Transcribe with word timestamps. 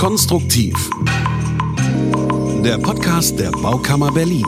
Konstruktiv. 0.00 0.74
Der 2.64 2.78
Podcast 2.78 3.38
der 3.38 3.50
Baukammer 3.50 4.10
Berlin. 4.10 4.46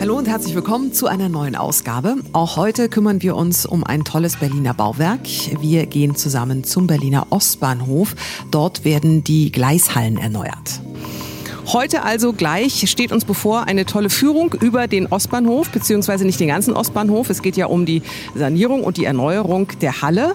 Hallo 0.00 0.16
und 0.16 0.26
herzlich 0.26 0.54
willkommen 0.54 0.94
zu 0.94 1.06
einer 1.06 1.28
neuen 1.28 1.56
Ausgabe. 1.56 2.16
Auch 2.32 2.56
heute 2.56 2.88
kümmern 2.88 3.20
wir 3.20 3.36
uns 3.36 3.66
um 3.66 3.84
ein 3.84 4.02
tolles 4.02 4.36
Berliner 4.36 4.72
Bauwerk. 4.72 5.28
Wir 5.60 5.84
gehen 5.84 6.16
zusammen 6.16 6.64
zum 6.64 6.86
Berliner 6.86 7.26
Ostbahnhof. 7.28 8.14
Dort 8.50 8.86
werden 8.86 9.22
die 9.22 9.52
Gleishallen 9.52 10.16
erneuert. 10.16 10.80
Heute 11.66 12.02
also 12.02 12.32
gleich 12.32 12.90
steht 12.90 13.10
uns 13.12 13.24
bevor 13.24 13.64
eine 13.64 13.86
tolle 13.86 14.10
Führung 14.10 14.54
über 14.54 14.86
den 14.86 15.06
Ostbahnhof, 15.06 15.70
beziehungsweise 15.70 16.24
nicht 16.24 16.38
den 16.38 16.48
ganzen 16.48 16.74
Ostbahnhof. 16.74 17.30
Es 17.30 17.40
geht 17.40 17.56
ja 17.56 17.66
um 17.66 17.86
die 17.86 18.02
Sanierung 18.34 18.84
und 18.84 18.96
die 18.96 19.04
Erneuerung 19.04 19.68
der 19.80 20.02
Halle. 20.02 20.34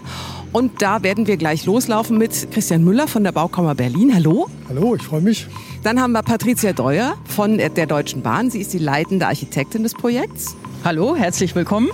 Und 0.52 0.82
da 0.82 1.04
werden 1.04 1.28
wir 1.28 1.38
gleich 1.38 1.66
loslaufen 1.66 2.18
mit 2.18 2.52
Christian 2.52 2.84
Müller 2.84 3.08
von 3.08 3.24
der 3.24 3.32
Baukammer 3.32 3.76
Berlin. 3.76 4.12
Hallo. 4.16 4.50
Hallo, 4.68 4.96
ich 4.96 5.04
freue 5.04 5.22
mich. 5.22 5.46
Dann 5.84 6.02
haben 6.02 6.12
wir 6.12 6.24
Patricia 6.24 6.74
Deuer 6.74 7.16
von 7.26 7.60
der 7.60 7.86
Deutschen 7.86 8.24
Bahn. 8.24 8.50
Sie 8.50 8.60
ist 8.60 8.74
die 8.74 8.80
leitende 8.80 9.28
Architektin 9.28 9.84
des 9.84 9.94
Projekts. 9.94 10.56
Hallo, 10.84 11.16
herzlich 11.16 11.54
willkommen. 11.54 11.90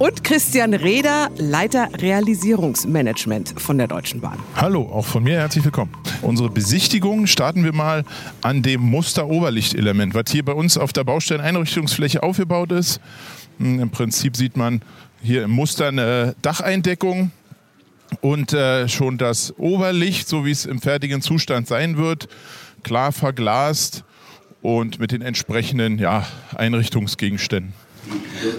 Und 0.00 0.24
Christian 0.24 0.74
Reder, 0.74 1.30
Leiter 1.36 1.90
Realisierungsmanagement 1.96 3.54
von 3.60 3.78
der 3.78 3.86
Deutschen 3.86 4.20
Bahn. 4.20 4.38
Hallo, 4.56 4.82
auch 4.82 5.06
von 5.06 5.22
mir 5.22 5.38
herzlich 5.38 5.64
willkommen. 5.64 5.92
Unsere 6.22 6.50
Besichtigung 6.50 7.28
starten 7.28 7.62
wir 7.62 7.72
mal 7.72 8.04
an 8.40 8.62
dem 8.62 8.80
Muster-Oberlichtelement, 8.80 10.12
was 10.14 10.24
hier 10.28 10.44
bei 10.44 10.54
uns 10.54 10.76
auf 10.76 10.92
der 10.92 11.04
Baustelleneinrichtungsfläche 11.04 12.24
aufgebaut 12.24 12.72
ist. 12.72 13.00
Hm, 13.58 13.78
Im 13.78 13.90
Prinzip 13.90 14.36
sieht 14.36 14.56
man 14.56 14.82
hier 15.22 15.44
im 15.44 15.52
Muster 15.52 15.86
eine 15.86 16.34
Dacheindeckung 16.42 17.30
und 18.22 18.52
äh, 18.52 18.88
schon 18.88 19.18
das 19.18 19.52
Oberlicht, 19.58 20.28
so 20.28 20.46
wie 20.46 20.52
es 20.52 20.64
im 20.64 20.80
fertigen 20.80 21.20
Zustand 21.20 21.66
sein 21.68 21.98
wird, 21.98 22.28
klar 22.84 23.12
verglast 23.12 24.04
und 24.62 25.00
mit 25.00 25.10
den 25.10 25.22
entsprechenden 25.22 25.98
ja, 25.98 26.26
Einrichtungsgegenständen. 26.54 27.74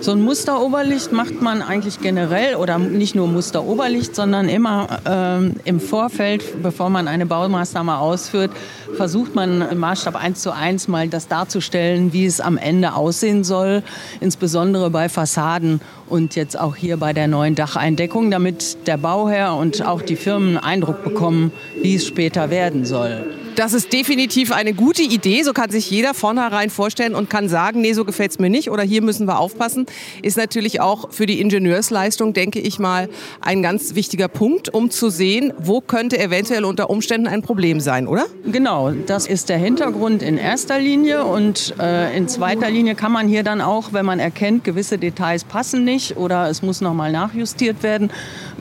So 0.02 0.12
ein 0.12 0.22
Musteroberlicht 0.22 1.12
macht 1.12 1.42
man 1.42 1.62
eigentlich 1.62 2.00
generell 2.00 2.56
oder 2.56 2.78
nicht 2.78 3.16
nur 3.16 3.28
Musteroberlicht, 3.28 4.16
sondern 4.16 4.50
immer 4.50 4.88
ähm, 5.06 5.56
im 5.66 5.80
Vorfeld, 5.80 6.62
bevor 6.62 6.90
man 6.90 7.08
eine 7.08 7.26
Baumaßnahme 7.26 7.98
ausführt, 7.98 8.52
versucht 8.96 9.36
man 9.36 9.62
im 9.62 9.80
Maßstab 9.80 10.16
1 10.16 10.42
zu 10.42 10.52
1 10.52 10.88
mal 10.88 11.08
das 11.08 11.28
darzustellen, 11.28 12.14
wie 12.14 12.26
es 12.26 12.40
am 12.40 12.58
Ende 12.58 12.94
aussehen 12.94 13.44
soll, 13.44 13.84
insbesondere 14.20 14.90
bei 14.90 15.10
Fassaden 15.10 15.82
und 16.08 16.36
jetzt 16.36 16.60
auch 16.60 16.76
hier 16.76 16.98
bei 16.98 17.14
der 17.14 17.28
neuen 17.28 17.56
Dacheindeckung, 17.56 18.32
damit 18.32 18.88
der 18.88 18.98
Bauherr 18.98 19.56
und 19.56 19.86
auch 19.86 20.02
die 20.02 20.16
Firmen 20.16 20.58
Eindruck 20.58 21.04
bekommen, 21.04 21.52
wie 21.82 21.96
es 21.96 22.06
später 22.06 22.50
werden 22.50 22.86
soll. 22.86 23.26
Das 23.56 23.74
ist 23.74 23.94
definitiv 23.94 24.52
eine 24.52 24.74
gute 24.74 25.04
Idee. 25.04 25.44
So 25.44 25.54
kann 25.54 25.70
sich 25.70 25.90
jeder 25.92 26.14
vornherein 26.14 26.70
vorstellen 26.70 27.14
und 27.14 27.30
kann 27.30 27.50
sagen, 27.50 27.82
nee, 27.82 27.94
so 27.94 28.04
gefällt 28.04 28.32
es 28.32 28.40
mir 28.40 28.50
nicht 28.50 28.72
oder 28.72 28.82
hier 28.82 29.04
müssen 29.04 29.28
wir 29.28 29.40
aufpassen. 29.40 29.73
Ist 30.22 30.38
natürlich 30.38 30.82
auch 30.82 31.12
für 31.12 31.26
die 31.26 31.42
Ingenieursleistung, 31.42 32.34
denke 32.34 32.60
ich 32.60 32.80
mal, 32.80 33.10
ein 33.42 33.62
ganz 33.62 33.96
wichtiger 33.96 34.28
Punkt, 34.28 34.74
um 34.74 34.90
zu 34.90 35.10
sehen, 35.10 35.54
wo 35.58 35.82
könnte 35.82 36.20
eventuell 36.20 36.66
unter 36.66 36.90
Umständen 36.90 37.28
ein 37.28 37.42
Problem 37.42 37.80
sein, 37.80 38.08
oder? 38.08 38.26
Genau, 38.46 38.92
das 38.92 39.28
ist 39.28 39.50
der 39.50 39.58
Hintergrund 39.58 40.24
in 40.24 40.38
erster 40.38 40.80
Linie 40.80 41.26
und 41.26 41.74
äh, 41.80 42.16
in 42.16 42.28
zweiter 42.28 42.70
Linie 42.70 42.96
kann 42.96 43.12
man 43.12 43.28
hier 43.28 43.44
dann 43.44 43.62
auch, 43.62 43.94
wenn 43.94 44.06
man 44.06 44.20
erkennt, 44.20 44.64
gewisse 44.64 44.98
Details 44.98 45.44
passen 45.44 45.84
nicht 45.84 46.18
oder 46.18 46.50
es 46.50 46.62
muss 46.62 46.82
nochmal 46.82 47.12
nachjustiert 47.12 47.84
werden, 47.84 48.12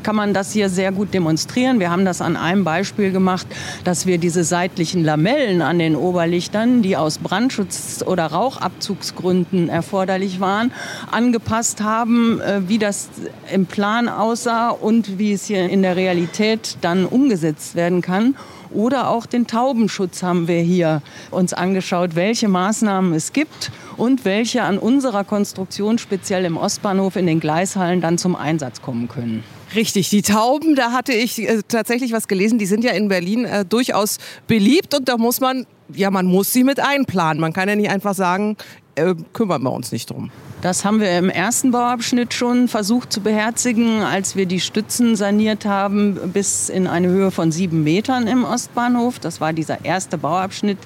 kann 0.03 0.17
man 0.17 0.35
das 0.35 0.53
hier 0.53 0.69
sehr 0.69 0.93
gut 0.93 1.15
demonstrieren. 1.15 1.81
Wir 1.81 1.91
haben 1.91 2.05
das 2.05 2.21
an 2.21 2.37
einem 2.37 2.65
Beispiel 2.65 3.13
gemacht, 3.13 3.47
dass 3.85 4.07
wir 4.07 4.19
diese 4.19 4.45
seitlichen 4.45 5.05
Lamellen 5.05 5.63
an 5.63 5.79
den 5.79 5.97
Oberlichtern, 5.97 6.83
die 6.83 6.97
aus 6.97 7.19
Brandschutz- 7.19 8.03
oder 8.05 8.27
Rauchabzugsgründen 8.27 9.69
erforderlich 9.69 10.41
waren, 10.41 10.73
angepasst 11.11 11.83
haben, 11.83 12.41
äh, 12.41 12.69
wie 12.69 12.79
das 12.79 13.11
im 13.53 13.67
Plan 13.67 14.09
aussah 14.09 14.71
und 14.71 15.19
wie 15.19 15.33
es 15.33 15.47
hier 15.47 15.69
in 15.69 15.83
der 15.83 15.97
Realität 15.97 16.77
dann 16.81 17.07
umgesetzt 17.07 17.75
werden 17.75 18.03
kann. 18.03 18.35
Oder 18.75 19.09
auch 19.09 19.27
den 19.27 19.47
Taubenschutz 19.47 20.23
haben 20.23 20.49
wir 20.49 20.61
hier 20.61 21.03
uns 21.31 21.53
angeschaut, 21.53 22.15
welche 22.15 22.49
Maßnahmen 22.49 23.13
es 23.13 23.33
gibt 23.33 23.71
und 23.97 24.25
welche 24.25 24.63
an 24.63 24.79
unserer 24.79 25.25
Konstruktion 25.25 25.99
speziell 25.99 26.45
im 26.45 26.57
Ostbahnhof 26.57 27.17
in 27.17 27.27
den 27.27 27.41
Gleishallen 27.41 28.01
dann 28.01 28.19
zum 28.19 28.35
Einsatz 28.35 28.81
kommen 28.81 29.09
können. 29.09 29.45
Richtig, 29.75 30.11
die 30.11 30.23
Tauben, 30.23 30.75
da 30.75 30.93
hatte 30.93 31.13
ich 31.13 31.49
äh, 31.49 31.63
tatsächlich 31.67 32.13
was 32.13 32.29
gelesen, 32.29 32.59
die 32.59 32.67
sind 32.67 32.85
ja 32.85 32.93
in 32.93 33.09
Berlin 33.09 33.45
äh, 33.45 33.65
durchaus 33.65 34.19
beliebt 34.47 34.95
und 34.95 35.09
da 35.09 35.17
muss 35.17 35.41
man, 35.41 35.67
ja, 35.95 36.11
man 36.11 36.27
muss 36.27 36.53
sie 36.53 36.65
mit 36.65 36.81
einplanen. 36.81 37.41
Man 37.41 37.53
kann 37.53 37.69
ja 37.69 37.77
nicht 37.77 37.91
einfach 37.91 38.15
sagen, 38.15 38.57
äh, 38.95 39.15
kümmern 39.33 39.63
wir 39.63 39.73
uns 39.73 39.93
nicht 39.93 40.11
drum. 40.11 40.31
Das 40.61 40.85
haben 40.85 41.01
wir 41.01 41.19
im 41.19 41.29
ersten 41.29 41.73
Bauabschnitt 41.73 42.35
schon 42.35 42.69
versucht 42.69 43.13
zu 43.13 43.21
beherzigen, 43.21 44.03
als 44.03 44.37
wir 44.37 44.47
die 44.47 44.61
Stützen 44.61 45.17
saniert 45.17 45.65
haben 45.65 46.31
bis 46.33 46.69
in 46.69 46.87
eine 46.87 47.09
Höhe 47.09 47.33
von 47.33 47.51
sieben 47.51 47.83
Metern 47.83 48.29
im 48.29 48.45
Ostbahnhof. 48.45 49.19
Das 49.19 49.41
war 49.41 49.53
dieser 49.53 49.85
erste 49.85 50.19
Bauabschnitt, 50.19 50.79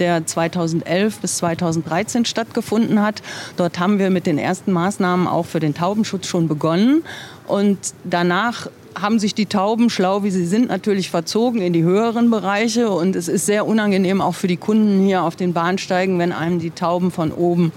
der 0.00 0.26
2011 0.26 1.20
bis 1.20 1.38
2013 1.38 2.26
stattgefunden 2.26 3.00
hat. 3.00 3.22
Dort 3.56 3.78
haben 3.78 3.98
wir 3.98 4.10
mit 4.10 4.26
den 4.26 4.36
ersten 4.36 4.72
Maßnahmen 4.72 5.26
auch 5.26 5.46
für 5.46 5.60
den 5.60 5.72
Taubenschutz 5.72 6.26
schon 6.26 6.46
begonnen. 6.46 7.02
Und 7.46 7.78
danach 8.04 8.68
haben 9.00 9.18
sich 9.18 9.34
die 9.34 9.46
Tauben, 9.46 9.90
schlau 9.90 10.22
wie 10.22 10.30
sie 10.30 10.46
sind, 10.46 10.68
natürlich 10.68 11.10
verzogen 11.10 11.60
in 11.60 11.72
die 11.72 11.82
höheren 11.82 12.30
Bereiche. 12.30 12.90
Und 12.90 13.16
es 13.16 13.28
ist 13.28 13.46
sehr 13.46 13.66
unangenehm 13.66 14.20
auch 14.20 14.34
für 14.34 14.48
die 14.48 14.56
Kunden 14.56 15.04
hier 15.04 15.22
auf 15.22 15.36
den 15.36 15.52
Bahnsteigen, 15.52 16.18
wenn 16.18 16.32
einem 16.32 16.58
die 16.58 16.70
Tauben 16.70 17.10
von 17.10 17.32
oben 17.32 17.72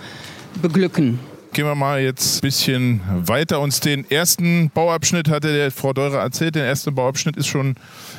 beglücken. 0.62 1.20
Gehen 1.55 1.67
wir 1.67 1.75
mal 1.75 2.01
jetzt 2.01 2.39
ein 2.39 2.41
bisschen 2.41 3.01
weiter. 3.07 3.61
Uns 3.61 3.79
den 3.79 4.11
ersten 4.11 4.69
Bauabschnitt 4.71 5.29
hatte 5.29 5.53
der 5.53 5.71
Frau 5.71 5.93
Deurer 5.93 6.19
erzählt. 6.19 6.55
Der 6.55 6.66
erste 6.66 6.91
Bauabschnitt 6.91 7.38
ist 7.38 7.47
schon 7.47 7.75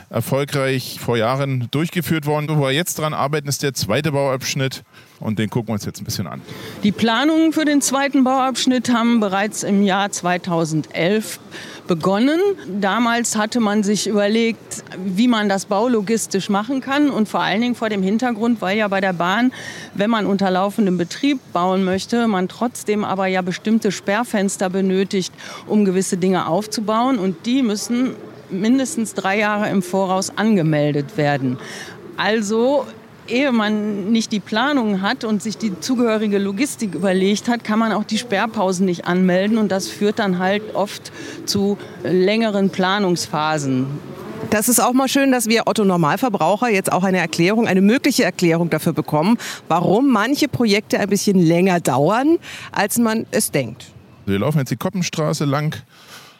erfolgreich 0.09 0.99
vor 1.01 1.19
Jahren 1.19 1.69
durchgeführt 1.71 2.25
worden. 2.25 2.49
Wo 2.49 2.63
wir 2.63 2.71
jetzt 2.71 2.99
dran 2.99 3.13
arbeiten, 3.13 3.47
ist 3.47 3.63
der 3.63 3.75
zweite 3.75 4.13
Bauabschnitt. 4.13 4.85
Und 5.21 5.39
den 5.39 5.51
gucken 5.51 5.69
wir 5.69 5.73
uns 5.75 5.85
jetzt 5.85 6.01
ein 6.01 6.05
bisschen 6.05 6.27
an. 6.27 6.41
Die 6.83 6.93
Planungen 6.93 7.53
für 7.53 7.67
den 7.67 7.83
zweiten 7.83 8.25
Bauabschnitt 8.25 8.89
haben 8.89 9.21
bereits 9.21 9.65
im 9.65 9.83
Jahr 9.83 10.11
2011 10.11 11.39
begonnen. 11.87 12.41
Damals 12.81 13.37
hatte 13.37 13.61
man 13.61 13.83
sich 13.83 14.07
überlegt, 14.07 14.85
wie 15.05 15.29
man 15.29 15.49
das 15.49 15.67
baulogistisch 15.67 16.49
machen 16.49 16.81
kann 16.81 17.11
und 17.11 17.29
vor 17.29 17.41
allen 17.41 17.61
Dingen 17.61 17.75
vor 17.75 17.89
dem 17.89 18.03
Hintergrund, 18.03 18.61
weil 18.61 18.79
ja 18.79 18.89
bei 18.89 19.01
der 19.01 19.13
Bahn, 19.13 19.53
wenn 19.95 20.11
man 20.11 20.27
unter 20.27 20.51
laufendem 20.51 20.99
Betrieb 20.99 21.39
bauen 21.53 21.85
möchte, 21.85 22.29
man 22.29 22.49
trotzdem 22.49 23.05
aber 23.05 23.27
ja 23.27 23.43
bestimmte 23.43 23.93
Sperrfenster 23.93 24.71
benötigt, 24.71 25.33
um 25.67 25.85
gewisse 25.85 26.17
Dinge 26.17 26.47
aufzubauen 26.47 27.19
und 27.19 27.47
die 27.47 27.63
müssen 27.63 28.15
mindestens 28.51 29.15
drei 29.15 29.39
Jahre 29.39 29.69
im 29.71 29.83
Voraus 29.83 30.33
angemeldet 30.37 31.17
werden. 31.17 31.59
Also 32.17 32.87
ehe 33.29 33.53
man 33.53 34.11
nicht 34.13 34.33
die 34.33 34.41
Planung 34.41 35.03
hat 35.03 35.25
und 35.25 35.43
sich 35.43 35.59
die 35.59 35.79
zugehörige 35.81 36.39
Logistik 36.39 36.95
überlegt 36.95 37.49
hat, 37.49 37.65
kann 37.65 37.79
man 37.79 37.93
auch 37.93 38.05
die 38.05 38.19
Sperrpausen 38.19 38.87
nicht 38.87 39.07
anmelden 39.07 39.59
und 39.59 39.71
das 39.71 39.89
führt 39.89 40.19
dann 40.19 40.39
halt 40.39 40.75
oft 40.75 41.13
zu 41.45 41.79
längeren 42.03 42.71
Planungsphasen. 42.71 43.87
Das 44.51 44.69
ist 44.69 44.81
auch 44.81 44.93
mal 44.93 45.09
schön, 45.09 45.33
dass 45.33 45.49
wir 45.49 45.67
Otto 45.67 45.85
Normalverbraucher 45.85 46.69
jetzt 46.69 46.93
auch 46.93 47.03
eine 47.03 47.19
Erklärung, 47.19 47.67
eine 47.67 47.81
mögliche 47.81 48.25
Erklärung 48.25 48.71
dafür 48.71 48.93
bekommen, 48.93 49.39
warum 49.69 50.13
manche 50.13 50.49
Projekte 50.49 51.01
ein 51.01 51.09
bisschen 51.09 51.39
länger 51.39 51.81
dauern, 51.81 52.39
als 52.71 52.99
man 52.99 53.27
es 53.33 53.51
denkt. 53.51 53.87
Wir 54.25 54.39
laufen 54.39 54.59
jetzt 54.59 54.71
die 54.71 54.77
Koppenstraße 54.77 55.45
lang 55.45 55.77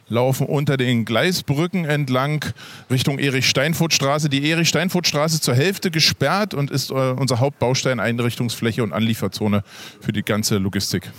laufen 0.09 0.47
unter 0.47 0.77
den 0.77 1.05
Gleisbrücken 1.05 1.85
entlang 1.85 2.45
Richtung 2.91 3.19
Erich-Steinfurt-Straße. 3.19 4.29
Die 4.29 4.49
Erich-Steinfurt-Straße 4.49 5.41
zur 5.41 5.55
Hälfte 5.55 5.91
gesperrt 5.91 6.55
und 6.55 6.71
ist 6.71 6.91
äh, 6.91 6.95
unser 6.95 7.41
Hauptbaustein, 7.41 8.01
Einrichtungsfläche 8.01 8.83
und 8.83 8.93
Anlieferzone 8.93 9.65
für 10.01 10.13
die 10.13 10.23
ganze 10.23 10.59
Logistik. 10.59 11.11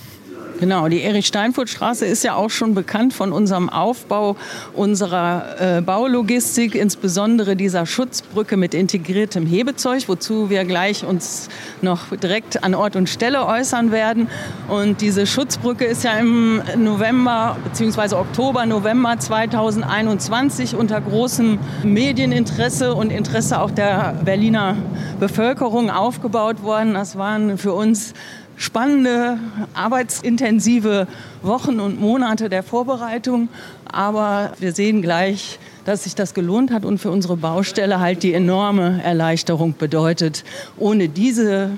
Genau, 0.60 0.88
die 0.88 1.02
Erich-Steinfurt-Straße 1.02 2.06
ist 2.08 2.24
ja 2.24 2.34
auch 2.34 2.50
schon 2.50 2.74
bekannt 2.74 3.14
von 3.14 3.32
unserem 3.32 3.70
Aufbau 3.70 4.36
unserer 4.74 5.78
äh, 5.78 5.82
Baulogistik, 5.82 6.74
insbesondere 6.74 7.56
dieser 7.56 7.86
Schutzbrücke 7.86 8.58
mit 8.58 8.74
integriertem 8.74 9.46
Hebezeug, 9.46 10.08
wozu 10.08 10.50
wir 10.50 10.66
gleich 10.66 11.06
uns 11.06 11.50
noch 11.84 12.16
direkt 12.16 12.64
an 12.64 12.74
Ort 12.74 12.96
und 12.96 13.08
Stelle 13.08 13.46
äußern 13.46 13.92
werden. 13.92 14.30
Und 14.68 15.02
diese 15.02 15.28
Schutzbrücke 15.28 15.86
ist 15.86 16.04
ja 16.04 16.14
im 16.14 16.64
November 16.76 17.58
bzw. 17.64 18.16
Oktober, 18.16 18.66
November 18.66 19.20
2021 19.20 20.76
unter 20.76 21.00
großem 21.02 21.60
Medieninteresse 21.84 22.96
und 22.96 23.12
Interesse 23.12 23.62
auch 23.62 23.70
der 23.70 24.16
Berliner 24.26 24.76
Bevölkerung 25.20 25.92
aufgebaut 25.92 26.64
worden. 26.64 26.96
Das 26.96 27.16
waren 27.16 27.60
für 27.60 27.74
uns 27.74 28.14
spannende, 28.58 29.40
arbeitsintensive 29.74 31.08
Wochen 31.44 31.80
und 31.80 32.02
Monate 32.02 32.50
der 32.50 32.64
Vorbereitung. 32.64 33.50
Aber 33.86 34.52
wir 34.60 34.74
sehen 34.74 35.02
gleich, 35.02 35.60
dass 35.86 36.04
sich 36.04 36.16
das 36.16 36.34
gelohnt 36.34 36.72
hat 36.72 36.84
und 36.84 36.98
für 36.98 37.12
unsere 37.12 37.38
Baustelle 37.38 38.00
halt 38.02 38.24
die 38.24 38.34
enorme 38.34 39.02
Erleichterung 39.04 39.76
bedeutet. 39.78 40.44
Ohne 40.78 41.08
diese 41.08 41.72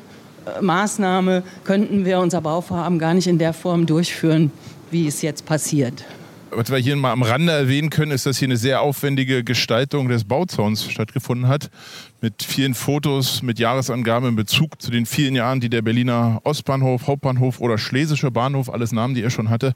äh, 0.46 0.62
Maßnahme 0.62 1.44
könnten 1.64 2.06
wir 2.06 2.20
unser 2.20 2.42
Bauvorhaben 2.42 2.98
gar 2.98 3.14
nicht 3.14 3.28
in 3.28 3.38
der 3.38 3.54
Form 3.54 3.86
durchführen, 3.86 4.52
wie 4.90 5.06
es 5.06 5.22
jetzt 5.22 5.46
passiert. 5.46 6.06
Was 6.52 6.72
wir 6.72 6.78
hier 6.78 6.96
mal 6.96 7.12
am 7.12 7.22
Rande 7.22 7.52
erwähnen 7.52 7.92
können, 7.92 8.12
ist, 8.12 8.26
dass 8.26 8.40
hier 8.40 8.48
eine 8.48 8.58
sehr 8.58 8.82
aufwendige 8.82 9.44
Gestaltung 9.44 10.08
des 10.08 10.24
Bauzauns 10.24 10.90
stattgefunden 10.90 11.48
hat. 11.48 11.70
Mit 12.22 12.42
vielen 12.42 12.74
Fotos, 12.74 13.44
mit 13.44 13.60
Jahresangaben 13.60 14.30
in 14.30 14.36
Bezug 14.36 14.82
zu 14.82 14.90
den 14.90 15.06
vielen 15.06 15.36
Jahren, 15.36 15.60
die 15.60 15.70
der 15.70 15.84
Berliner 15.84 16.42
Ostbahnhof, 16.44 17.06
Hauptbahnhof 17.06 17.60
oder 17.60 17.78
Schlesischer 17.78 18.32
Bahnhof, 18.32 18.70
alles 18.70 18.92
Namen, 18.92 19.14
die 19.14 19.22
er 19.22 19.30
schon 19.30 19.50
hatte, 19.50 19.74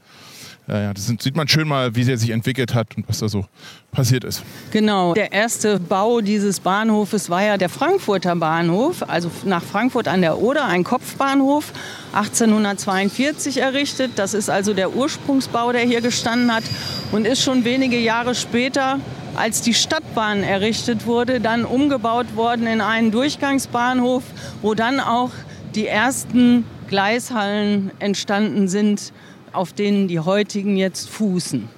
ja, 0.67 0.93
das 0.93 1.07
sieht 1.07 1.35
man 1.35 1.47
schön 1.47 1.67
mal, 1.67 1.95
wie 1.95 2.09
er 2.09 2.17
sich 2.17 2.29
entwickelt 2.29 2.73
hat 2.73 2.95
und 2.95 3.07
was 3.09 3.19
da 3.19 3.27
so 3.27 3.45
passiert 3.91 4.23
ist. 4.23 4.43
Genau, 4.71 5.13
der 5.13 5.33
erste 5.33 5.79
Bau 5.79 6.21
dieses 6.21 6.61
Bahnhofes 6.61 7.29
war 7.29 7.43
ja 7.43 7.57
der 7.57 7.67
Frankfurter 7.69 8.35
Bahnhof, 8.35 9.03
also 9.07 9.29
nach 9.43 9.61
Frankfurt 9.61 10.07
an 10.07 10.21
der 10.21 10.39
Oder, 10.39 10.65
ein 10.65 10.83
Kopfbahnhof, 10.83 11.73
1842 12.13 13.57
errichtet. 13.57 14.13
Das 14.15 14.33
ist 14.33 14.49
also 14.49 14.73
der 14.73 14.95
Ursprungsbau, 14.95 15.73
der 15.73 15.81
hier 15.81 15.99
gestanden 15.99 16.53
hat 16.53 16.63
und 17.11 17.27
ist 17.27 17.43
schon 17.43 17.65
wenige 17.65 17.99
Jahre 17.99 18.33
später 18.33 18.99
als 19.35 19.61
die 19.61 19.73
Stadtbahn 19.73 20.43
errichtet 20.43 21.05
wurde, 21.07 21.41
dann 21.41 21.65
umgebaut 21.65 22.35
worden 22.35 22.67
in 22.67 22.81
einen 22.81 23.11
Durchgangsbahnhof, 23.11 24.23
wo 24.61 24.75
dann 24.75 24.99
auch 24.99 25.31
die 25.75 25.87
ersten 25.87 26.65
Gleishallen 26.87 27.91
entstanden 27.99 28.67
sind 28.67 29.11
auf 29.53 29.73
denen 29.73 30.07
die 30.07 30.19
heutigen 30.19 30.75
jetzt 30.77 31.09
fußen. 31.09 31.69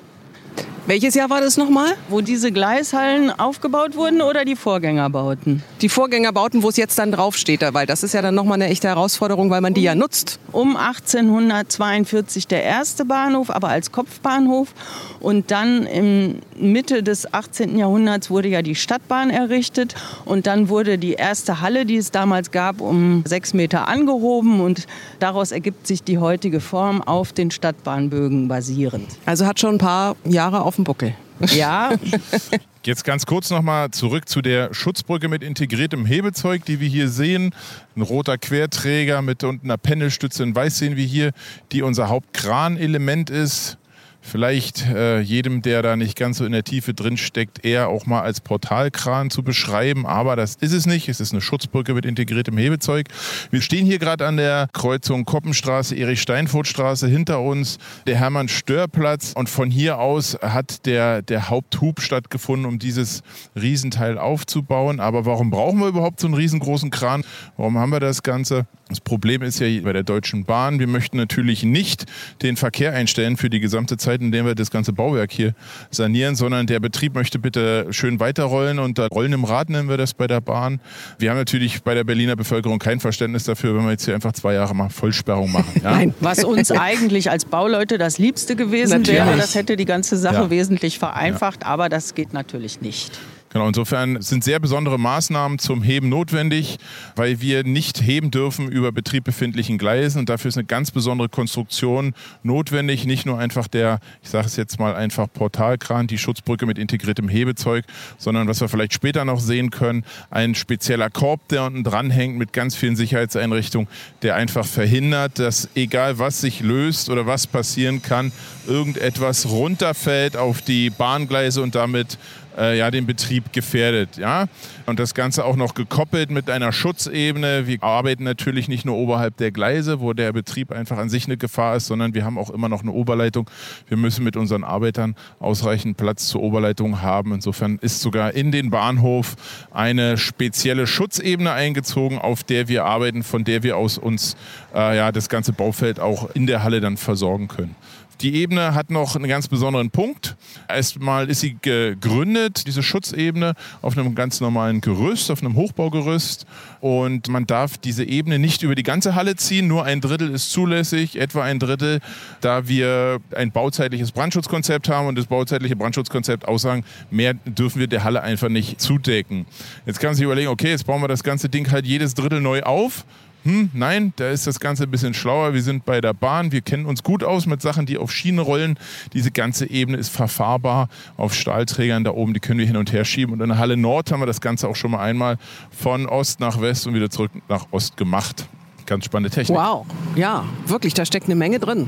Welches 0.88 1.16
Jahr 1.16 1.32
war 1.32 1.42
das 1.42 1.58
nochmal? 1.58 1.94
Wo 2.10 2.22
diese 2.22 2.52
Gleishallen 2.52 3.32
aufgebaut 3.32 3.96
wurden 3.96 4.22
oder 4.22 4.46
die 4.46 4.56
Vorgängerbauten? 4.56 5.64
Die 5.82 5.90
Vorgängerbauten, 5.90 6.62
wo 6.62 6.70
es 6.70 6.78
jetzt 6.78 7.00
dann 7.00 7.12
draufsteht, 7.12 7.62
weil 7.74 7.88
das 7.88 8.04
ist 8.04 8.14
ja 8.14 8.22
dann 8.22 8.36
nochmal 8.36 8.62
eine 8.62 8.68
echte 8.68 8.88
Herausforderung, 8.88 9.50
weil 9.50 9.62
man 9.62 9.74
die 9.74 9.82
ja 9.82 9.96
nutzt. 9.96 10.40
Um 10.52 10.76
1842 10.78 12.46
der 12.48 12.64
erste 12.64 13.04
Bahnhof, 13.04 13.50
aber 13.50 13.70
als 13.70 13.92
Kopfbahnhof. 13.92 14.76
Und 15.20 15.50
dann 15.50 15.88
in 15.88 16.42
Mitte 16.56 17.02
des 17.02 17.34
18. 17.34 17.80
Jahrhunderts 17.80 18.30
wurde 18.30 18.50
ja 18.50 18.62
die 18.62 18.76
Stadtbahn 18.76 19.32
errichtet. 19.32 19.96
Und 20.24 20.46
dann 20.46 20.70
wurde 20.70 21.00
die 21.00 21.14
erste 21.14 21.62
Halle, 21.62 21.88
die 21.88 21.98
es 21.98 22.12
damals 22.12 22.52
gab, 22.52 22.80
um 22.80 23.24
sechs 23.26 23.56
Meter 23.56 23.88
angehoben. 23.88 24.62
Und 24.62 24.86
daraus 25.18 25.52
ergibt 25.52 25.88
sich 25.88 26.04
die 26.04 26.20
heutige 26.20 26.60
Form 26.60 27.02
auf 27.02 27.34
den 27.34 27.50
Stadtbahnbögen 27.50 28.48
basierend. 28.48 29.08
Also 29.26 29.48
hat 29.48 29.60
schon 29.60 29.76
ein 29.76 29.80
paar 29.80 30.16
Jahre 30.26 30.62
auf 30.62 30.75
dem 30.75 30.83
Buckel. 30.83 31.16
Ja. 31.54 31.92
Jetzt 32.86 33.04
ganz 33.04 33.25
kurz 33.25 33.50
nochmal 33.50 33.92
zurück 33.92 34.30
zu 34.30 34.42
der 34.42 34.74
Schutzbrücke 34.74 35.27
mit 35.27 35.44
integriertem 35.44 36.06
Hebezeug, 36.06 36.66
die 36.66 36.80
wir 36.80 36.88
hier 36.88 37.10
sehen. 37.10 37.54
Ein 37.95 38.04
roter 38.04 38.38
Querträger 38.38 39.22
mit 39.22 39.44
unten 39.44 39.68
einer 39.68 39.77
Pendelstütze 39.77 40.44
in 40.44 40.56
weiß 40.56 40.77
sehen 40.77 40.95
wir 40.95 41.06
hier, 41.06 41.31
die 41.72 41.81
unser 41.81 42.10
Hauptkranelement 42.10 43.30
ist 43.30 43.77
vielleicht 44.25 44.88
äh, 44.88 45.19
jedem, 45.19 45.62
der 45.62 45.81
da 45.81 45.95
nicht 45.95 46.18
ganz 46.18 46.39
so 46.39 46.45
in 46.45 46.51
der 46.51 46.63
Tiefe 46.63 46.94
drin 46.94 47.18
steckt, 47.18 47.63
eher 47.63 47.89
auch 47.89 48.06
mal 48.06 48.22
als 48.22 48.42
Portalkran 48.42 49.30
zu 49.30 49.44
beschreiben. 49.44 50.06
Aber 50.06 50.36
das 50.36 50.56
ist 50.56 50.74
es 50.74 50.86
nicht. 50.86 51.07
Es 51.10 51.19
ist 51.19 51.31
eine 51.31 51.42
Schutzbrücke 51.42 51.94
mit 51.94 52.06
integriertem 52.06 52.57
Hebezeug. 52.57 53.07
Wir 53.51 53.62
stehen 53.62 53.86
hier 53.86 54.00
gerade 54.00 54.25
an 54.25 54.38
der 54.38 54.68
Kreuzung 54.74 55.25
Koppenstraße, 55.25 55.95
Erich-Steinfurt-Straße 55.95 57.07
hinter 57.07 57.42
uns, 57.42 57.77
der 58.07 58.18
Hermann-Stör-Platz. 58.18 59.33
Und 59.36 59.50
von 59.50 59.69
hier 59.69 60.00
aus 60.00 60.38
hat 60.42 60.86
der, 60.86 61.22
der 61.22 61.50
Haupthub 61.50 62.01
stattgefunden, 62.01 62.66
um 62.66 62.80
dieses 62.80 63.22
Riesenteil 63.56 64.18
aufzubauen. 64.18 65.00
Aber 65.00 65.25
warum 65.25 65.51
brauchen 65.51 65.80
wir 65.80 65.88
überhaupt 65.88 66.19
so 66.19 66.27
einen 66.27 66.36
riesengroßen 66.36 66.89
Kran? 66.89 67.24
Warum 67.57 67.77
haben 67.77 67.92
wir 67.92 68.00
das 68.00 68.24
Ganze? 68.24 68.66
Das 68.88 69.01
Problem 69.01 69.42
ist 69.42 69.60
ja 69.60 69.68
bei 69.81 69.94
der 69.94 70.04
Deutschen 70.04 70.45
Bahn, 70.45 70.77
wir 70.80 70.86
möchten 70.86 71.18
natürlich 71.18 71.63
nicht 71.63 72.06
den 72.44 72.56
Verkehr 72.56 72.94
einstellen 72.94 73.36
für 73.36 73.50
die 73.50 73.60
gesamte 73.60 73.98
Zeit, 73.98 74.14
in 74.21 74.31
der 74.31 74.45
wir 74.45 74.56
das 74.56 74.71
ganze 74.71 74.94
Bauwerk 74.94 75.31
hier 75.31 75.53
sanieren, 75.91 76.35
sondern 76.35 76.67
der 76.67 76.79
Betrieb 76.79 77.15
möchte 77.15 77.39
bitte 77.39 77.88
schön 77.91 78.19
weiterrollen 78.19 78.79
und 78.79 78.97
da 78.97 79.07
Rollen 79.07 79.33
im 79.33 79.44
Rad 79.44 79.69
nennen 79.69 79.89
wir 79.89 79.97
das 79.97 80.13
bei 80.13 80.27
der 80.27 80.41
Bahn. 80.41 80.79
Wir 81.19 81.29
haben 81.29 81.38
natürlich 81.38 81.83
bei 81.83 81.94
der 81.94 82.03
Berliner 82.03 82.35
Bevölkerung 82.35 82.79
kein 82.79 83.00
Verständnis 83.00 83.44
dafür, 83.44 83.75
wenn 83.75 83.83
wir 83.83 83.91
jetzt 83.91 84.06
hier 84.06 84.15
einfach 84.15 84.33
zwei 84.33 84.53
Jahre 84.53 84.75
mal 84.75 84.89
Vollsperrung 84.89 85.51
machen. 85.51 85.81
Ja? 85.83 85.91
Nein, 85.95 86.13
was 86.19 86.44
uns 86.44 86.71
eigentlich 86.71 87.29
als 87.29 87.45
Bauleute 87.45 87.97
das 87.97 88.17
Liebste 88.17 88.56
gewesen 88.56 89.00
natürlich. 89.00 89.19
wäre, 89.19 89.38
das 89.38 89.56
hätte 89.56 89.75
die 89.75 89.85
ganze 89.85 90.17
Sache 90.17 90.35
ja. 90.35 90.50
wesentlich 90.50 91.00
vereinfacht, 91.00 91.63
ja. 91.63 91.67
aber 91.67 91.89
das 91.89 92.15
geht 92.15 92.33
natürlich 92.33 92.81
nicht. 92.81 93.19
Genau, 93.56 93.69
insofern 93.69 94.22
sind 94.22 94.44
sehr 94.44 94.60
besondere 94.60 95.00
Maßnahmen 95.00 95.60
zum 95.60 95.81
Heben 95.81 96.10
notwendig, 96.10 96.78
weil 97.16 97.40
wir 97.40 97.63
nicht 97.63 98.02
heben 98.02 98.30
dürfen 98.30 98.68
über 98.68 98.92
Betrieb 98.92 99.24
befindlichen 99.24 99.78
Gleisen. 99.78 100.19
Und 100.19 100.28
dafür 100.28 100.50
ist 100.50 100.57
eine 100.57 100.66
ganz 100.66 100.92
besondere 100.92 101.30
Konstruktion 101.30 102.16
notwendig. 102.44 103.06
Nicht 103.06 103.25
nur 103.25 103.40
einfach 103.40 103.69
der, 103.69 104.02
ich 104.22 104.30
sage 104.30 104.48
es 104.48 104.57
jetzt 104.57 104.78
mal 104.78 104.94
einfach 104.94 105.28
Portalkran, 105.31 106.07
die 106.07 106.18
Schutzbrücke 106.18 106.66
mit 106.66 106.78
integriertem 106.78 107.30
Hebezeug, 107.30 107.86
sondern 108.18 108.50
was 108.50 108.60
wir 108.60 108.68
vielleicht 108.68 108.94
später 108.94 109.24
noch 109.24 109.40
sehen 109.40 109.72
können, 109.72 110.04
ein 110.30 110.54
spezieller 110.54 111.10
Korb, 111.10 111.48
der 111.48 111.63
unten 111.63 111.86
dranhängt 111.86 112.38
mit 112.38 112.51
ganz 112.51 112.75
vielen 112.75 112.98
Sicherheitseinrichtungen, 112.98 113.88
der 114.22 114.36
einfach 114.36 114.66
verhindert, 114.66 115.40
dass 115.40 115.69
egal 115.75 116.19
was 116.19 116.42
sich 116.42 116.60
löst 116.60 117.10
oder 117.10 117.25
was 117.25 117.48
passieren 117.48 118.01
kann, 118.01 118.34
irgendetwas 118.68 119.46
runterfällt 119.46 120.36
auf 120.36 120.62
die 120.62 120.90
Bahngleise 120.90 121.62
und 121.62 121.74
damit 121.74 122.18
äh, 122.57 122.78
ja, 122.78 122.92
den 122.92 123.06
Betrieb 123.06 123.54
gefährdet. 123.54 124.18
Ja? 124.18 124.46
Und 124.86 125.00
das 125.00 125.13
Ganze 125.13 125.46
auch 125.46 125.56
noch 125.56 125.74
gekoppelt 125.74 126.31
mit 126.31 126.50
einer 126.50 126.72
Schutzebene. 126.72 127.68
Wir 127.68 127.81
arbeiten 127.84 128.24
natürlich 128.24 128.68
nicht 128.68 128.86
nur 128.86 128.96
oberhalb 128.98 129.38
der 129.38 129.52
Gleise, 129.52 130.00
wo 130.00 130.13
der 130.13 130.34
Betrieb 130.34 130.72
einfach 130.72 130.98
an 130.98 131.10
sich 131.10 131.25
eine 131.25 131.38
Gefahr 131.38 131.75
ist, 131.75 131.88
sondern 131.88 132.13
wir 132.13 132.25
haben 132.25 132.38
auch 132.38 132.50
immer 132.50 132.69
noch 132.69 132.81
eine 132.81 132.92
Oberleitung. 132.92 133.50
Wir 133.88 133.98
müssen 133.98 134.24
mit 134.24 134.38
unseren 134.38 134.63
Arbeitern 134.63 135.16
ausreichend 135.40 135.98
Platz 135.98 136.28
zur 136.28 136.42
Oberleitung 136.42 137.02
haben. 137.02 137.34
Insofern 137.34 137.78
ist 137.81 138.02
sogar 138.02 138.34
in 138.34 138.52
den 138.52 138.69
Bahnhof 138.69 139.36
eine 139.72 140.18
spezielle 140.18 140.88
Schutzebene 140.88 141.51
eingezogen, 141.51 142.18
auf 142.18 142.44
der 142.44 142.68
wir 142.68 142.86
arbeiten, 142.86 143.24
von 143.24 143.44
der 143.44 143.63
wir 143.63 143.78
aus 143.78 143.98
uns 143.98 144.36
äh, 144.75 144.98
ja, 144.98 145.12
das 145.12 145.30
ganze 145.30 145.54
Baufeld 145.54 146.00
auch 146.00 146.30
in 146.36 146.45
der 146.45 146.63
Halle 146.63 146.81
dann 146.81 146.98
versorgen 146.98 147.48
können. 147.48 147.75
Die 148.22 148.36
Ebene 148.36 148.74
hat 148.74 148.92
noch 148.92 149.16
einen 149.16 149.27
ganz 149.27 149.48
besonderen 149.48 149.92
Punkt. 149.92 150.38
Erstmal 150.69 151.29
ist 151.29 151.41
sie 151.41 151.58
gegründet, 151.62 152.65
diese 152.65 152.82
Schutzebene, 152.82 153.55
auf 153.82 153.98
einem 153.98 154.15
ganz 154.15 154.39
normalen 154.39 154.79
Gerüst, 154.79 155.29
auf 155.32 155.41
einem 155.41 155.55
Hochbaugerüst. 155.55 156.46
Und 156.79 157.27
man 157.27 157.46
darf 157.46 157.77
diese 157.77 158.05
Ebene 158.05 158.39
nicht 158.39 158.63
über 158.63 158.75
die 158.75 158.84
ganze 158.84 159.15
Halle 159.15 159.36
ziehen, 159.36 159.67
nur 159.67 159.84
ein 159.84 160.00
Drittel 160.00 160.29
ist 160.32 160.51
zulässig, 160.51 161.20
etwa 161.20 161.44
ein 161.44 161.60
Drittel, 161.60 162.00
da 162.39 162.67
wir 162.70 163.20
ein 163.36 163.51
bauzeitliches 163.51 164.13
Brandschutzkonzept 164.13 164.88
haben 164.88 165.08
und 165.08 165.17
das 165.17 165.25
bauzeitliche 165.25 165.75
Brandschutzkonzept 165.75 166.48
aussagen, 166.48 166.86
mehr 167.12 167.34
dürfen 167.34 167.79
wir 167.79 167.88
der 167.88 168.05
Halle 168.05 168.22
einfach 168.22 168.50
nicht 168.50 168.79
zudecken. 168.79 169.46
Jetzt 169.86 170.00
kann 170.00 170.10
man 170.10 170.15
sich 170.15 170.24
überlegen, 170.24 170.48
okay, 170.48 170.70
jetzt 170.70 170.86
bauen 170.86 171.01
wir 171.01 171.10
das 171.10 171.24
ganze 171.24 171.50
Ding 171.50 171.70
halt 171.70 171.86
jedes 171.86 172.13
Drittel 172.13 172.39
neu 172.39 172.62
auf 172.62 173.05
hm, 173.46 173.70
nein, 173.74 174.12
da 174.16 174.32
ist 174.32 174.48
das 174.48 174.60
Ganze 174.60 174.84
ein 174.84 174.92
bisschen 174.92 175.14
schlauer. 175.14 175.54
Wir 175.54 175.62
sind 175.62 175.86
bei 175.86 176.02
der 176.02 176.14
Bahn, 176.14 176.52
wir 176.52 176.62
kennen 176.62 176.88
uns 176.88 177.04
gut 177.04 177.24
aus 177.24 177.46
mit 177.46 177.62
Sachen, 177.62 177.86
die 177.86 178.00
auf 178.00 178.12
Schiene 178.12 178.42
rollen. 178.42 178.80
Diese 179.14 179.30
ganze 179.30 179.70
Ebene 179.70 179.98
ist 179.98 180.10
verfahrbar 180.10 180.90
auf 181.16 181.36
Stahlträgern 181.36 182.04
da 182.04 182.12
oben, 182.12 182.34
die 182.34 182.40
können 182.40 182.60
wir 182.60 182.66
hin 182.66 182.75
und 182.75 182.92
her 182.92 183.06
schieben. 183.06 183.34
Und 183.34 183.42
in 183.42 183.50
der 183.50 183.60
Halle 183.60 183.78
Nord 183.78 184.12
haben 184.12 184.20
wir 184.20 184.25
das 184.25 184.42
Ganze 184.42 184.68
auch 184.68 184.75
schon 184.75 184.90
mal 184.92 185.00
einmal 185.00 185.38
von 185.70 186.08
Ost 186.08 186.40
nach 186.40 186.60
West 186.60 186.88
und 186.88 186.96
wieder 186.96 187.12
zurück 187.12 187.30
nach 187.48 187.68
Ost 187.70 187.98
gemacht. 187.98 188.48
Ganz 188.88 189.06
spannende 189.06 189.30
Technik. 189.30 189.58
Wow, 189.58 189.86
ja, 190.16 190.44
wirklich, 190.66 190.96
da 190.96 191.06
steckt 191.06 191.25
eine 191.25 191.36
Menge 191.36 191.60
drin 191.60 191.88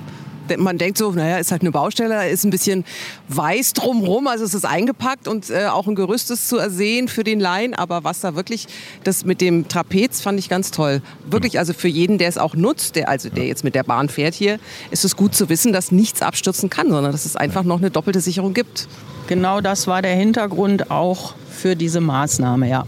man 0.58 0.78
denkt 0.78 0.98
so, 0.98 1.12
naja, 1.12 1.38
ist 1.38 1.52
halt 1.52 1.62
eine 1.62 1.72
Baustelle, 1.72 2.10
da 2.10 2.24
ist 2.24 2.44
ein 2.44 2.50
bisschen 2.50 2.86
weiß 3.28 3.74
drumrum, 3.74 4.28
also 4.28 4.46
es 4.46 4.54
ist 4.54 4.66
eingepackt 4.66 5.28
und 5.28 5.50
äh, 5.50 5.68
auch 5.68 5.88
ein 5.88 5.96
Gerüst 5.96 6.32
ist 6.32 6.48
zu 6.48 6.58
ersehen 6.58 7.08
für 7.08 7.24
den 7.24 7.40
Laien, 7.40 7.74
aber 7.74 8.04
was 8.04 8.22
da 8.22 8.36
wirklich, 8.36 8.68
das 9.04 9.26
mit 9.26 9.42
dem 9.42 9.68
Trapez 9.68 10.22
fand 10.22 10.40
ich 10.40 10.50
ganz 10.50 10.72
toll. 10.72 11.02
Wirklich, 11.30 11.60
also 11.60 11.74
für 11.74 11.88
jeden, 11.88 12.18
der 12.18 12.30
es 12.30 12.38
auch 12.38 12.56
nutzt, 12.56 12.96
der 12.96 13.10
also 13.10 13.30
der 13.30 13.46
jetzt 13.46 13.64
mit 13.64 13.76
der 13.76 13.84
Bahn 13.84 14.10
fährt 14.10 14.34
hier, 14.34 14.60
ist 14.92 15.06
es 15.06 15.16
gut 15.16 15.36
zu 15.36 15.50
wissen, 15.50 15.74
dass 15.74 15.92
nichts 15.92 16.22
abstürzen 16.22 16.70
kann, 16.70 16.90
sondern 16.90 17.12
dass 17.12 17.26
es 17.26 17.36
einfach 17.36 17.64
noch 17.64 17.80
eine 17.80 17.92
doppelte 17.92 18.22
Sicherung 18.22 18.54
gibt. 18.54 18.88
Genau 19.28 19.62
das 19.62 19.88
war 19.88 20.02
der 20.02 20.16
Hintergrund 20.16 20.92
auch 20.92 21.36
für 21.50 21.76
diese 21.76 22.00
Maßnahme, 22.00 22.70
ja. 22.70 22.86